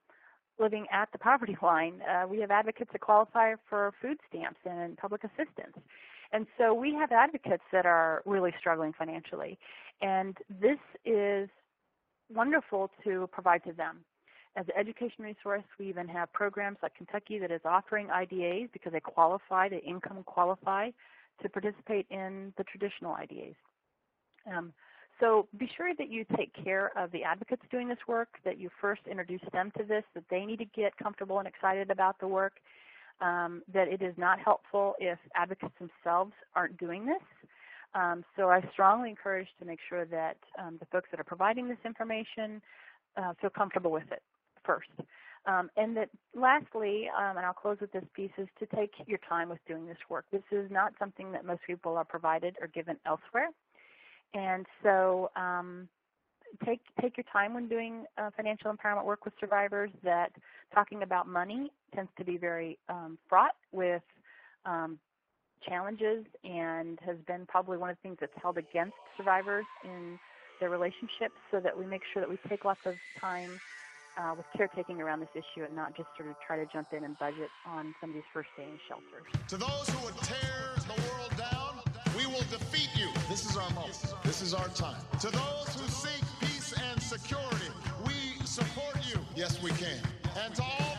[0.59, 2.01] living at the poverty line.
[2.01, 5.75] Uh, we have advocates that qualify for food stamps and public assistance.
[6.31, 9.57] And so we have advocates that are really struggling financially.
[10.01, 11.49] And this is
[12.33, 13.99] wonderful to provide to them.
[14.55, 18.91] As an education resource, we even have programs like Kentucky that is offering IDAs because
[18.91, 20.89] they qualify, they income qualify
[21.41, 23.55] to participate in the traditional IDAs.
[24.51, 24.73] Um,
[25.19, 28.69] so be sure that you take care of the advocates doing this work, that you
[28.79, 32.27] first introduce them to this, that they need to get comfortable and excited about the
[32.27, 32.53] work,
[33.21, 37.21] um, that it is not helpful if advocates themselves aren't doing this.
[37.95, 41.67] Um, so I strongly encourage to make sure that um, the folks that are providing
[41.67, 42.61] this information
[43.17, 44.21] uh, feel comfortable with it
[44.63, 44.89] first.
[45.45, 49.19] Um, and that lastly, um, and I'll close with this piece, is to take your
[49.27, 50.25] time with doing this work.
[50.31, 53.49] This is not something that most people are provided or given elsewhere.
[54.33, 55.87] And so um,
[56.65, 59.91] take take your time when doing uh, financial empowerment work with survivors.
[60.03, 60.31] That
[60.73, 64.03] talking about money tends to be very um, fraught with
[64.65, 64.99] um,
[65.67, 70.19] challenges and has been probably one of the things that's held against survivors in
[70.59, 71.35] their relationships.
[71.51, 73.59] So that we make sure that we take lots of time
[74.17, 77.03] uh, with caretaking around this issue and not just sort of try to jump in
[77.03, 79.23] and budget on somebody's first day in shelter.
[79.49, 81.38] To those who would tear the world
[82.19, 83.07] we will defeat you.
[83.29, 84.13] This is our moment.
[84.25, 85.01] This is our time.
[85.21, 87.71] To those who seek peace and security,
[88.05, 89.19] we support you.
[89.35, 89.99] Yes, we can.
[90.43, 90.98] And to all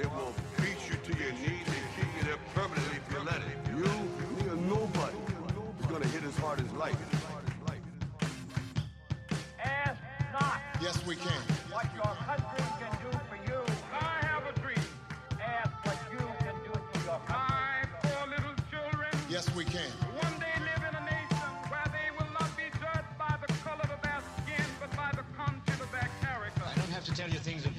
[0.00, 3.40] it will beat you to your knees and keep you there permanently if you let
[3.42, 3.56] it.
[3.70, 3.84] You,
[4.36, 5.18] me, or nobody
[5.80, 6.96] is gonna hit as hard as life.
[10.82, 11.30] Yes, we can.
[11.70, 13.58] What your country can do for you.
[13.94, 14.82] I have a dream.
[15.38, 17.38] Ask what you can do for your country.
[17.38, 19.10] My poor little children.
[19.30, 19.86] Yes, we can.
[20.18, 23.86] One day live in a nation where they will not be judged by the color
[23.94, 26.62] of their skin, but by the content of their character.
[26.66, 27.78] I don't have to tell you things are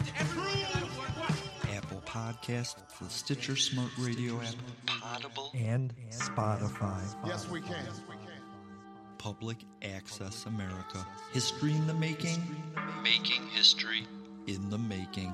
[2.11, 4.55] Podcast, the Stitcher Smart Radio app,
[4.85, 7.01] Potable, and Spotify.
[7.25, 7.85] Yes, we can.
[9.17, 11.07] Public Access America.
[11.31, 12.43] History in the making,
[13.01, 14.05] making history
[14.45, 15.33] in the making.